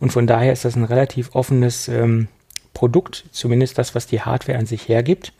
[0.00, 2.28] Und von daher ist das ein relativ offenes ähm,
[2.74, 5.32] Produkt, zumindest das, was die Hardware an sich hergibt.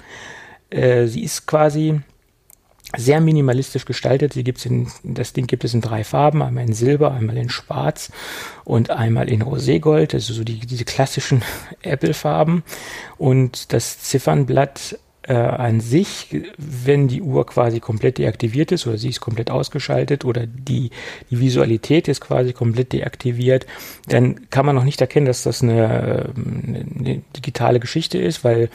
[0.70, 2.00] Äh, sie ist quasi
[2.96, 4.32] sehr minimalistisch gestaltet.
[4.32, 7.50] Sie gibt's in, das Ding gibt es in drei Farben, einmal in Silber, einmal in
[7.50, 8.12] Schwarz
[8.64, 11.42] und einmal in Roségold, also so die, diese klassischen
[11.82, 12.62] Apple-Farben.
[13.18, 19.08] Und das Ziffernblatt äh, an sich, wenn die Uhr quasi komplett deaktiviert ist oder sie
[19.08, 20.90] ist komplett ausgeschaltet oder die,
[21.30, 23.66] die Visualität ist quasi komplett deaktiviert,
[24.08, 28.68] dann kann man noch nicht erkennen, dass das eine, eine digitale Geschichte ist, weil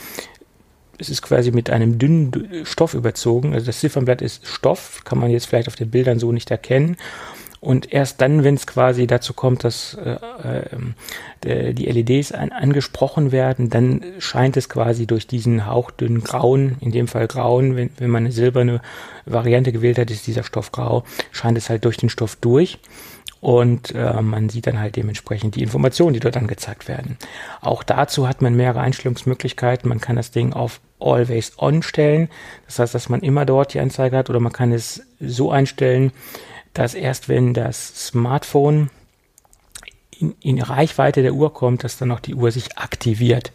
[0.97, 3.53] es ist quasi mit einem dünnen Stoff überzogen.
[3.53, 6.97] Also das Ziffernblatt ist Stoff, kann man jetzt vielleicht auf den Bildern so nicht erkennen.
[7.61, 10.61] Und erst dann, wenn es quasi dazu kommt, dass äh,
[11.41, 16.91] äh, die LEDs an, angesprochen werden, dann scheint es quasi durch diesen hauchdünnen Grauen, in
[16.91, 18.81] dem Fall Grauen, wenn, wenn man eine silberne
[19.25, 22.79] Variante gewählt hat, ist dieser Stoff grau, scheint es halt durch den Stoff durch
[23.41, 27.17] und äh, man sieht dann halt dementsprechend die Informationen, die dort angezeigt werden.
[27.61, 29.87] Auch dazu hat man mehrere Einstellungsmöglichkeiten.
[29.87, 32.29] Man kann das Ding auf Always On stellen,
[32.65, 36.11] das heißt, dass man immer dort die Anzeige hat, oder man kann es so einstellen,
[36.79, 38.89] dass erst wenn das Smartphone
[40.17, 43.51] in, in Reichweite der Uhr kommt, dass dann auch die Uhr sich aktiviert.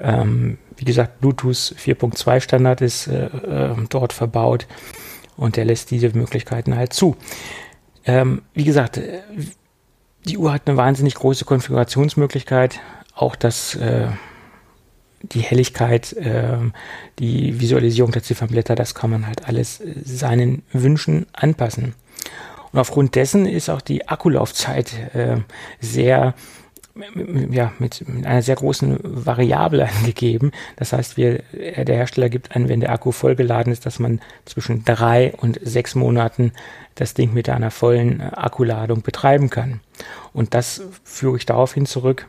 [0.00, 4.66] Ähm, wie gesagt, Bluetooth 4.2 Standard ist äh, äh, dort verbaut
[5.36, 7.16] und der lässt diese Möglichkeiten halt zu.
[8.04, 9.20] Ähm, wie gesagt, äh,
[10.24, 12.80] die Uhr hat eine wahnsinnig große Konfigurationsmöglichkeit.
[13.14, 14.08] Auch das, äh,
[15.22, 16.58] die Helligkeit, äh,
[17.20, 21.94] die Visualisierung der Ziffernblätter, das kann man halt alles äh, seinen Wünschen anpassen.
[22.72, 25.38] Und aufgrund dessen ist auch die Akkulaufzeit äh,
[25.80, 26.34] sehr
[27.50, 30.52] ja, mit, mit einer sehr großen Variable angegeben.
[30.76, 34.20] Das heißt, wir, äh, der Hersteller gibt an, wenn der Akku vollgeladen ist, dass man
[34.44, 36.52] zwischen drei und sechs Monaten
[36.94, 39.80] das Ding mit einer vollen äh, Akkuladung betreiben kann.
[40.32, 42.28] Und das führe ich daraufhin zurück,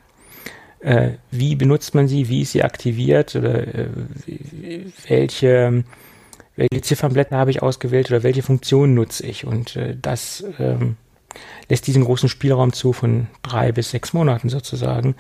[0.80, 3.88] äh, wie benutzt man sie, wie ist sie aktiviert oder äh,
[5.08, 5.84] welche,
[6.56, 9.46] welche Ziffernblätter habe ich ausgewählt oder welche Funktionen nutze ich.
[9.46, 10.98] Und äh, das ähm,
[11.70, 15.16] lässt diesen großen Spielraum zu von drei bis sechs Monaten sozusagen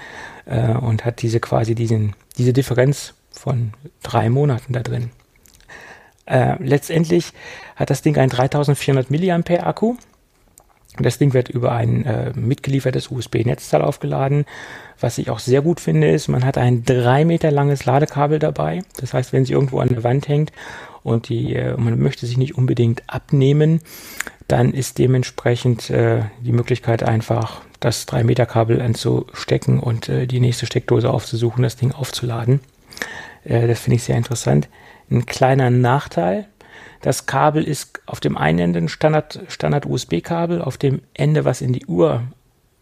[0.45, 3.73] äh, und hat diese quasi diesen, diese Differenz von
[4.03, 5.11] drei Monaten da drin.
[6.25, 7.33] Äh, letztendlich
[7.75, 9.95] hat das Ding ein 3400 mAh Akku.
[10.99, 14.45] Das Ding wird über ein äh, mitgeliefertes USB-Netzteil aufgeladen.
[14.99, 18.81] Was ich auch sehr gut finde, ist, man hat ein drei Meter langes Ladekabel dabei.
[18.97, 20.51] Das heißt, wenn sie irgendwo an der Wand hängt
[21.03, 23.81] und die, äh, man möchte sich nicht unbedingt abnehmen,
[24.47, 30.39] dann ist dementsprechend äh, die Möglichkeit einfach, das 3 Meter Kabel anzustecken und äh, die
[30.39, 32.59] nächste Steckdose aufzusuchen, das Ding aufzuladen.
[33.43, 34.67] Äh, das finde ich sehr interessant.
[35.09, 36.47] Ein kleiner Nachteil,
[37.01, 41.61] das Kabel ist auf dem einen Ende ein Standard, Standard USB-Kabel, auf dem Ende, was
[41.61, 42.23] in die Uhr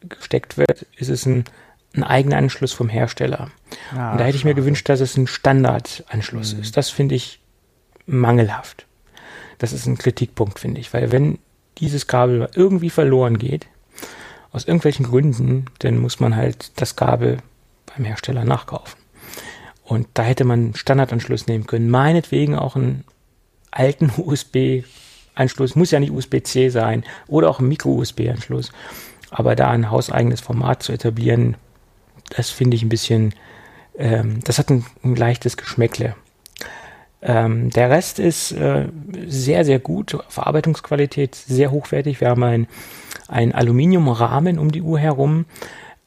[0.01, 1.45] gesteckt wird, ist es ein,
[1.95, 3.49] ein eigener Anschluss vom Hersteller.
[3.95, 6.61] Ah, und da hätte ich mir gewünscht, dass es ein Standardanschluss mhm.
[6.61, 6.77] ist.
[6.77, 7.39] Das finde ich
[8.09, 8.85] mangelhaft.
[9.57, 11.39] Das ist ein Kritikpunkt, finde ich, weil wenn
[11.77, 13.67] dieses Kabel irgendwie verloren geht,
[14.51, 17.37] aus irgendwelchen Gründen, dann muss man halt das Kabel
[17.85, 18.99] beim Hersteller nachkaufen.
[19.83, 21.89] Und da hätte man einen Standardanschluss nehmen können.
[21.89, 23.03] Meinetwegen auch einen
[23.71, 28.71] alten USB-Anschluss, muss ja nicht USB-C sein, oder auch ein Micro-USB-Anschluss.
[29.31, 31.55] Aber da ein hauseigenes Format zu etablieren,
[32.29, 33.33] das finde ich ein bisschen,
[33.97, 36.15] ähm, das hat ein, ein leichtes Geschmäckle.
[37.21, 38.87] Ähm, der Rest ist äh,
[39.27, 40.17] sehr, sehr gut.
[40.29, 42.21] Verarbeitungsqualität sehr hochwertig.
[42.21, 42.67] Wir haben ein,
[43.27, 45.45] ein Aluminiumrahmen um die Uhr herum.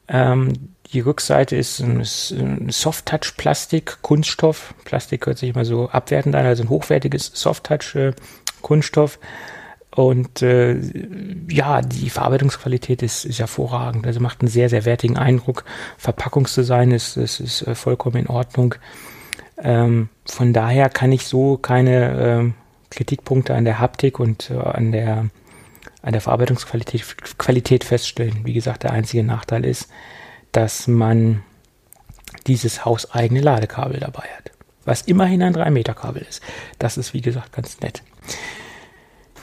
[0.08, 0.52] Ähm,
[0.92, 4.74] die Rückseite ist ein, ein Soft-Touch-Plastik, Kunststoff.
[4.84, 9.18] Plastik hört sich immer so abwertend an, also ein hochwertiges Soft-Touch-Kunststoff.
[9.94, 10.78] Und äh,
[11.50, 14.06] ja, die Verarbeitungsqualität ist, ist hervorragend.
[14.06, 15.64] Also macht einen sehr, sehr wertigen Eindruck.
[15.98, 18.74] Verpackungsdesign ist, ist, ist äh, vollkommen in Ordnung.
[19.62, 22.54] Ähm, von daher kann ich so keine ähm,
[22.90, 25.30] Kritikpunkte an der Haptik und äh, an der
[26.02, 28.44] an der Verarbeitungsqualität Qualität feststellen.
[28.44, 29.88] Wie gesagt, der einzige Nachteil ist,
[30.50, 31.42] dass man
[32.46, 34.50] dieses hauseigene Ladekabel dabei hat.
[34.84, 36.42] Was immerhin ein 3 Meter Kabel ist.
[36.78, 38.02] Das ist, wie gesagt, ganz nett.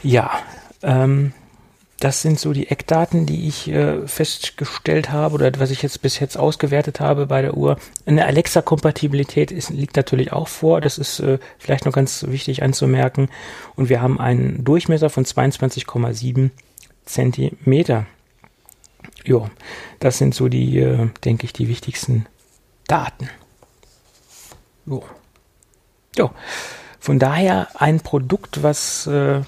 [0.04, 0.32] Ja,
[0.84, 1.34] ähm,
[2.00, 6.20] das sind so die Eckdaten, die ich äh, festgestellt habe oder was ich jetzt bis
[6.20, 7.78] jetzt ausgewertet habe bei der Uhr.
[8.06, 10.80] Eine Alexa-Kompatibilität liegt natürlich auch vor.
[10.80, 13.30] Das ist äh, vielleicht noch ganz wichtig anzumerken.
[13.76, 16.52] Und wir haben einen Durchmesser von 22,7
[17.06, 18.06] Zentimeter.
[19.26, 19.50] Jo,
[20.00, 22.28] das sind so die, äh, denke ich, die wichtigsten
[22.88, 23.30] Daten.
[24.86, 25.04] Jo.
[26.16, 26.32] jo.
[27.00, 29.42] Von daher ein Produkt, was äh,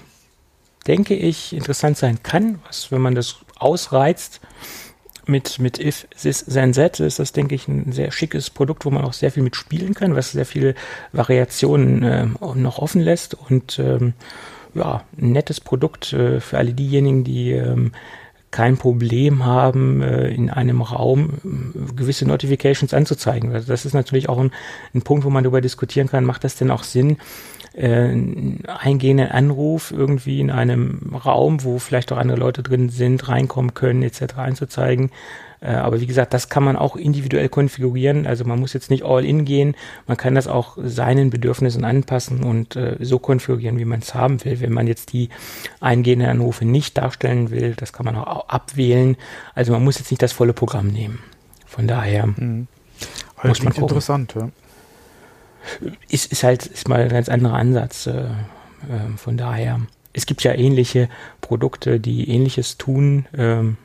[0.86, 4.40] denke ich, interessant sein kann, was, wenn man das ausreizt
[5.26, 8.90] mit, mit If This Then That, ist das, denke ich, ein sehr schickes Produkt, wo
[8.90, 10.74] man auch sehr viel mit spielen kann, was sehr viele
[11.12, 14.14] Variationen äh, noch offen lässt und ähm,
[14.74, 17.92] ja, ein nettes Produkt äh, für alle diejenigen, die ähm,
[18.50, 23.52] kein Problem haben, äh, in einem Raum äh, gewisse Notifications anzuzeigen.
[23.52, 24.52] Also das ist natürlich auch ein,
[24.94, 27.18] ein Punkt, wo man darüber diskutieren kann, macht das denn auch Sinn,
[27.74, 28.14] äh,
[28.66, 34.02] eingehenden Anruf irgendwie in einem Raum, wo vielleicht auch andere Leute drin sind, reinkommen können,
[34.02, 34.36] etc.
[34.36, 35.10] einzuzeigen.
[35.62, 38.26] Äh, aber wie gesagt, das kann man auch individuell konfigurieren.
[38.26, 39.76] Also man muss jetzt nicht all in gehen.
[40.06, 44.44] Man kann das auch seinen Bedürfnissen anpassen und äh, so konfigurieren, wie man es haben
[44.44, 44.60] will.
[44.60, 45.28] Wenn man jetzt die
[45.80, 49.16] eingehenden Anrufe nicht darstellen will, das kann man auch abwählen.
[49.54, 51.20] Also man muss jetzt nicht das volle Programm nehmen.
[51.64, 52.66] Von daher mhm.
[53.44, 53.84] muss man gucken.
[53.84, 54.50] interessant, ja.
[56.08, 58.06] Ist, ist halt ist mal ein ganz anderer Ansatz.
[58.06, 59.80] Äh, äh, von daher,
[60.12, 61.08] es gibt ja ähnliche
[61.40, 63.26] Produkte, die ähnliches tun.
[63.36, 63.76] Ähm,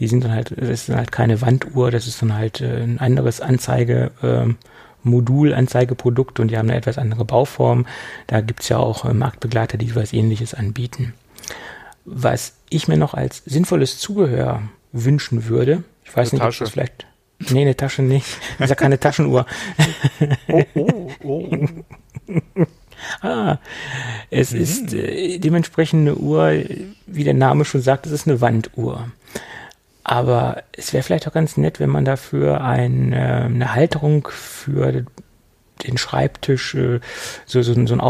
[0.00, 2.82] die sind dann halt, das ist dann halt keine Wanduhr, das ist dann halt äh,
[2.82, 4.12] ein anderes Anzeige.
[4.22, 4.56] Ähm,
[5.04, 7.86] Modul, Anzeigeprodukt und die haben eine etwas andere Bauform.
[8.26, 11.14] Da gibt es ja auch äh, Marktbegleiter, die was ähnliches anbieten.
[12.04, 14.62] Was ich mir noch als sinnvolles Zubehör
[14.92, 16.64] wünschen würde, ich weiß eine nicht, Tasche.
[16.64, 17.06] ob das vielleicht.
[17.38, 18.26] Nee, eine Tasche nicht.
[18.58, 19.46] Das ist ja keine Taschenuhr.
[20.48, 21.48] oh, oh, oh.
[23.22, 23.58] ah,
[24.30, 24.60] es mhm.
[24.60, 26.52] ist äh, dementsprechend eine Uhr,
[27.06, 29.08] wie der Name schon sagt, es ist eine Wanduhr.
[30.04, 35.04] Aber es wäre vielleicht auch ganz nett, wenn man dafür ein, äh, eine Halterung für
[35.84, 37.00] den Schreibtisch, äh,
[37.46, 38.00] so, so, so ein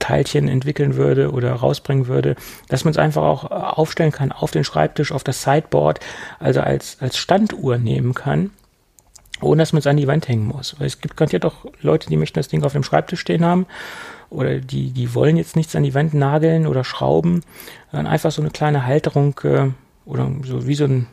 [0.00, 2.34] Aufklappteilchen entwickeln würde oder rausbringen würde,
[2.68, 6.00] dass man es einfach auch aufstellen kann auf den Schreibtisch, auf das Sideboard,
[6.38, 8.50] also als, als Standuhr nehmen kann
[9.42, 10.78] ohne dass man es an die Wand hängen muss.
[10.78, 13.64] Weil es gibt garantiert auch Leute, die möchten das Ding auf dem Schreibtisch stehen haben
[14.28, 17.40] oder die, die wollen jetzt nichts an die Wand nageln oder schrauben.
[17.90, 19.70] Dann einfach so eine kleine Halterung äh,
[20.04, 21.06] oder so wie so ein,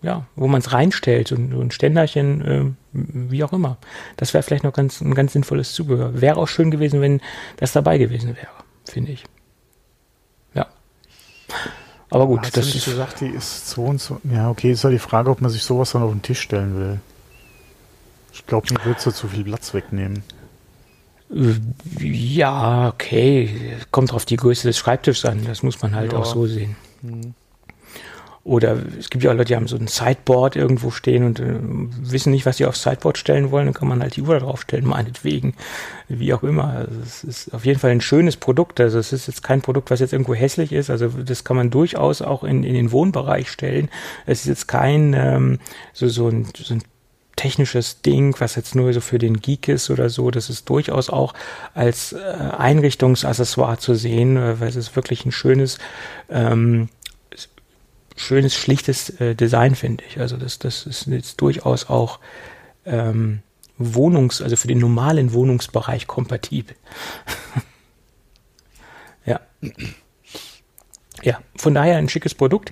[0.00, 2.64] ja, wo man es reinstellt, so, so, ein Ständerchen, äh,
[2.96, 3.78] wie auch immer.
[4.16, 6.20] Das wäre vielleicht noch ganz, ein ganz sinnvolles Zubehör.
[6.20, 7.20] Wäre auch schön gewesen, wenn
[7.56, 8.48] das dabei gewesen wäre,
[8.84, 9.24] finde ich.
[10.54, 10.66] Ja.
[12.10, 12.92] Aber gut, Hast das du nicht ist.
[12.92, 14.20] gesagt, die ist so und so.
[14.24, 16.76] Ja, okay, ist ja die Frage, ob man sich sowas dann auf den Tisch stellen
[16.76, 17.00] will.
[18.32, 20.22] Ich glaube, mir würde zu viel Platz wegnehmen.
[21.98, 23.78] Ja, okay.
[23.90, 25.44] Kommt auf die Größe des Schreibtischs an.
[25.44, 26.18] Das muss man halt ja.
[26.18, 26.76] auch so sehen.
[27.00, 27.34] Hm.
[28.46, 31.58] Oder es gibt ja auch Leute, die haben so ein Sideboard irgendwo stehen und äh,
[31.58, 33.66] wissen nicht, was sie aufs Sideboard stellen wollen.
[33.66, 35.54] Dann kann man halt die Uhr darauf stellen, meinetwegen.
[36.06, 36.68] Wie auch immer.
[36.68, 38.78] Also es ist auf jeden Fall ein schönes Produkt.
[38.78, 40.90] Also es ist jetzt kein Produkt, was jetzt irgendwo hässlich ist.
[40.90, 43.88] Also das kann man durchaus auch in, in den Wohnbereich stellen.
[44.26, 45.58] Es ist jetzt kein ähm,
[45.92, 46.82] so, so ein, so ein
[47.36, 50.30] technisches Ding, was jetzt nur so für den Geek ist oder so.
[50.30, 51.34] Das ist durchaus auch
[51.74, 52.18] als äh,
[52.56, 55.78] Einrichtungsaccessoire zu sehen, äh, weil es ist wirklich ein schönes,
[56.30, 56.88] ähm,
[58.16, 60.18] schönes, schlichtes äh, Design, finde ich.
[60.18, 62.18] Also das, das ist jetzt durchaus auch
[62.84, 63.42] ähm,
[63.78, 66.74] Wohnungs-, also für den normalen Wohnungsbereich kompatibel.
[69.26, 69.40] ja.
[71.22, 72.70] Ja, von daher ein schickes Produkt.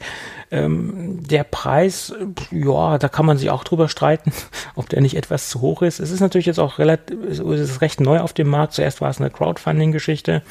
[0.50, 2.12] Ähm, der Preis,
[2.50, 4.32] ja, da kann man sich auch drüber streiten,
[4.74, 5.98] ob der nicht etwas zu hoch ist.
[5.98, 8.74] Es ist natürlich jetzt auch relativ, es ist recht neu auf dem Markt.
[8.74, 10.42] Zuerst war es eine Crowdfunding-Geschichte.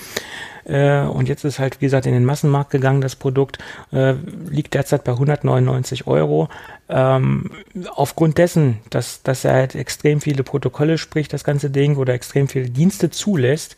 [0.65, 3.59] Äh, und jetzt ist halt, wie gesagt, in den Massenmarkt gegangen, das Produkt,
[3.91, 4.15] äh,
[4.49, 6.49] liegt derzeit bei 199 Euro.
[6.89, 7.51] Ähm,
[7.93, 12.47] aufgrund dessen, dass, dass er halt extrem viele Protokolle spricht, das ganze Ding, oder extrem
[12.47, 13.77] viele Dienste zulässt,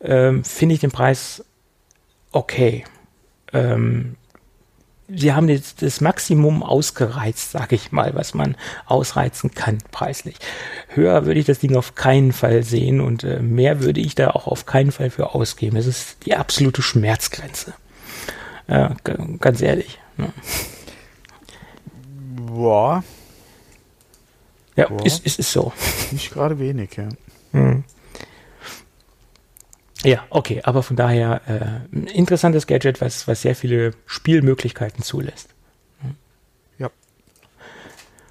[0.00, 1.42] äh, finde ich den Preis
[2.30, 2.84] okay
[3.54, 4.16] ähm,
[5.08, 10.36] sie haben jetzt das Maximum ausgereizt, sage ich mal, was man ausreizen kann preislich.
[10.88, 14.30] Höher würde ich das Ding auf keinen Fall sehen und äh, mehr würde ich da
[14.30, 15.76] auch auf keinen Fall für ausgeben.
[15.76, 17.74] Das ist die absolute Schmerzgrenze.
[18.66, 18.90] Äh,
[19.40, 19.98] ganz ehrlich.
[20.16, 20.32] Ne?
[22.36, 23.04] Boah.
[24.76, 25.04] Ja, Boah.
[25.06, 25.72] Ist, ist, ist so.
[26.10, 27.08] Nicht gerade wenig, ja.
[27.52, 27.84] Hm.
[30.04, 35.48] Ja, okay, aber von daher äh, ein interessantes Gadget, was, was sehr viele Spielmöglichkeiten zulässt.
[36.00, 36.16] Hm.
[36.78, 36.90] Ja.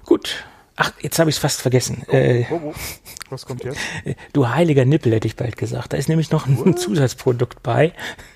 [0.04, 0.44] Gut.
[0.76, 2.02] Ach, jetzt habe ich es fast vergessen.
[2.08, 2.74] Oh, äh, oh, oh.
[3.30, 3.78] Was kommt jetzt?
[4.32, 5.92] Du heiliger Nippel, hätte ich bald gesagt.
[5.92, 6.78] Da ist nämlich noch ein What?
[6.78, 7.92] Zusatzprodukt bei.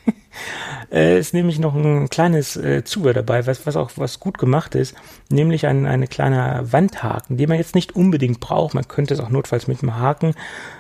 [0.93, 4.75] äh, ist nämlich noch ein kleines äh, Zubehör dabei, was, was auch was gut gemacht
[4.75, 4.95] ist,
[5.31, 8.75] nämlich ein, eine kleine Wandhaken, den man jetzt nicht unbedingt braucht.
[8.75, 10.35] Man könnte es auch notfalls mit einem Haken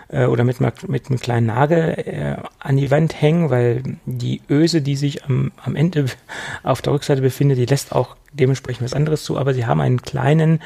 [0.08, 4.80] äh, oder mit, mit einem kleinen Nagel äh, an die Wand hängen, weil die Öse,
[4.80, 6.06] die sich am, am Ende
[6.62, 10.02] auf der Rückseite befindet, die lässt auch dementsprechend was anderes zu, aber sie haben einen
[10.02, 10.60] kleinen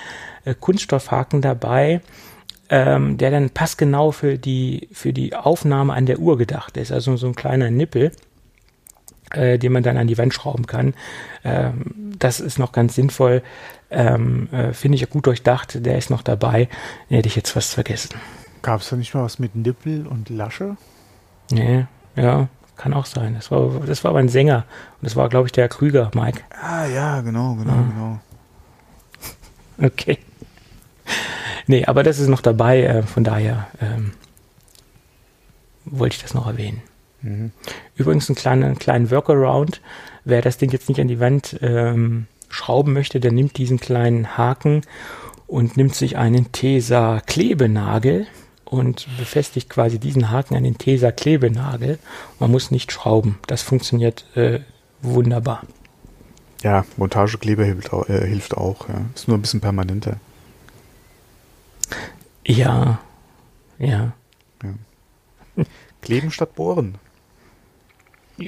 [0.45, 2.01] äh, Kunststoffhaken dabei,
[2.68, 6.93] ähm, der dann passgenau für die, für die Aufnahme an der Uhr gedacht ist.
[6.93, 8.12] Also so ein kleiner Nippel,
[9.30, 10.95] äh, den man dann an die Wand schrauben kann.
[11.45, 13.43] Ähm, das ist noch ganz sinnvoll.
[13.90, 15.84] Ähm, äh, Finde ich gut durchdacht.
[15.84, 16.68] Der ist noch dabei.
[17.11, 18.16] Den hätte ich jetzt fast vergessen.
[18.62, 20.76] Gab es da nicht mal was mit Nippel und Lasche?
[21.51, 21.84] Nee,
[22.16, 23.34] ja, kann auch sein.
[23.34, 24.64] Das war, das war aber ein Sänger.
[25.01, 26.43] Und das war, glaube ich, der Krüger, Mike.
[26.62, 27.84] Ah, ja, genau, genau, ah.
[27.88, 28.20] genau.
[29.88, 30.18] Okay.
[31.66, 34.12] Nee, aber das ist noch dabei, äh, von daher ähm,
[35.84, 36.82] wollte ich das noch erwähnen.
[37.22, 37.52] Mhm.
[37.96, 39.80] Übrigens ein kleiner, kleinen Workaround,
[40.24, 44.36] wer das Ding jetzt nicht an die Wand ähm, schrauben möchte, der nimmt diesen kleinen
[44.36, 44.82] Haken
[45.46, 48.26] und nimmt sich einen Tesa Klebenagel
[48.64, 51.98] und befestigt quasi diesen Haken an den Tesa Klebenagel.
[52.38, 53.38] Man muss nicht schrauben.
[53.46, 54.60] Das funktioniert äh,
[55.02, 55.62] wunderbar.
[56.62, 58.88] Ja, Montagekleber hilft, auch, äh, hilft auch.
[58.88, 59.02] Ja.
[59.14, 60.16] Ist nur ein bisschen permanenter.
[62.47, 63.01] Ja,
[63.78, 64.12] ja.
[64.62, 65.64] ja.
[66.01, 66.97] Kleben statt bohren.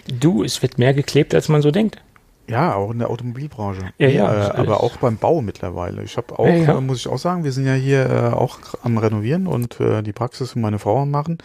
[0.06, 2.02] Du, es wird mehr geklebt, als man so denkt.
[2.46, 3.92] Ja, auch in der Automobilbranche.
[3.98, 4.48] Ja, ja.
[4.48, 6.02] Äh, aber auch beim Bau mittlerweile.
[6.02, 6.78] Ich habe auch, Ja, ja.
[6.78, 10.02] Äh, muss ich auch sagen, wir sind ja hier äh, auch am Renovieren und äh,
[10.02, 11.38] die Praxis für meine Frau am machen.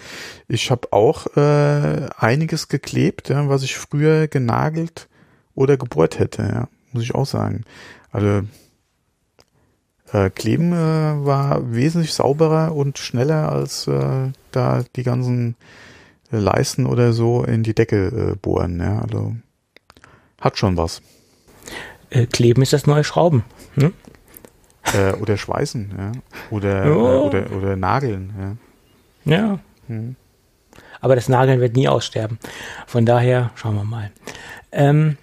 [0.47, 5.07] Ich habe auch äh, einiges geklebt, ja, was ich früher genagelt
[5.55, 7.63] oder gebohrt hätte, ja, muss ich auch sagen.
[8.11, 8.41] Also
[10.13, 15.55] äh, Kleben äh, war wesentlich sauberer und schneller als äh, da die ganzen
[16.31, 18.79] Leisten oder so in die Decke äh, bohren.
[18.79, 19.35] Ja, also
[20.39, 21.01] hat schon was.
[22.09, 23.43] Äh, Kleben ist das neue Schrauben.
[23.75, 23.93] Hm?
[24.93, 26.11] Äh, oder schweißen, ja.
[26.49, 28.57] Oder, äh, oder, oder nageln,
[29.25, 29.35] ja.
[29.35, 29.59] Ja.
[29.87, 30.15] Hm.
[31.01, 32.39] Aber das Nageln wird nie aussterben.
[32.87, 34.11] Von daher schauen wir mal.
[34.71, 35.17] Ähm,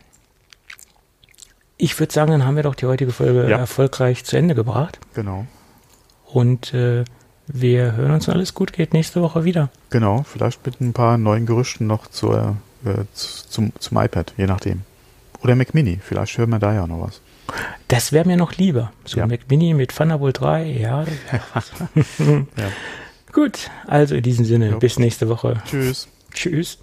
[1.78, 3.58] ich würde sagen, dann haben wir doch die heutige Folge Ja.
[3.58, 4.98] erfolgreich zu Ende gebracht.
[5.14, 5.46] Genau.
[6.26, 7.04] Und äh,
[7.46, 9.68] wir hören uns, wenn alles gut geht, nächste Woche wieder.
[9.90, 10.24] Genau.
[10.30, 14.82] Vielleicht mit ein paar neuen Gerüchten noch zur, äh, zum, zum iPad, je nachdem.
[15.42, 16.00] Oder Mac Mini.
[16.02, 17.20] Vielleicht hören wir da ja noch was.
[17.88, 18.90] Das wäre mir noch lieber.
[19.04, 19.26] So Ja.
[19.26, 21.04] Mac Mini mit Thunderbolt 3, ja.
[22.18, 22.44] Ja.
[23.32, 24.78] Gut, also in diesem Sinne, Jo.
[24.78, 25.62] bis nächste Woche.
[25.66, 26.08] Tschüss.
[26.32, 26.78] Tschüss.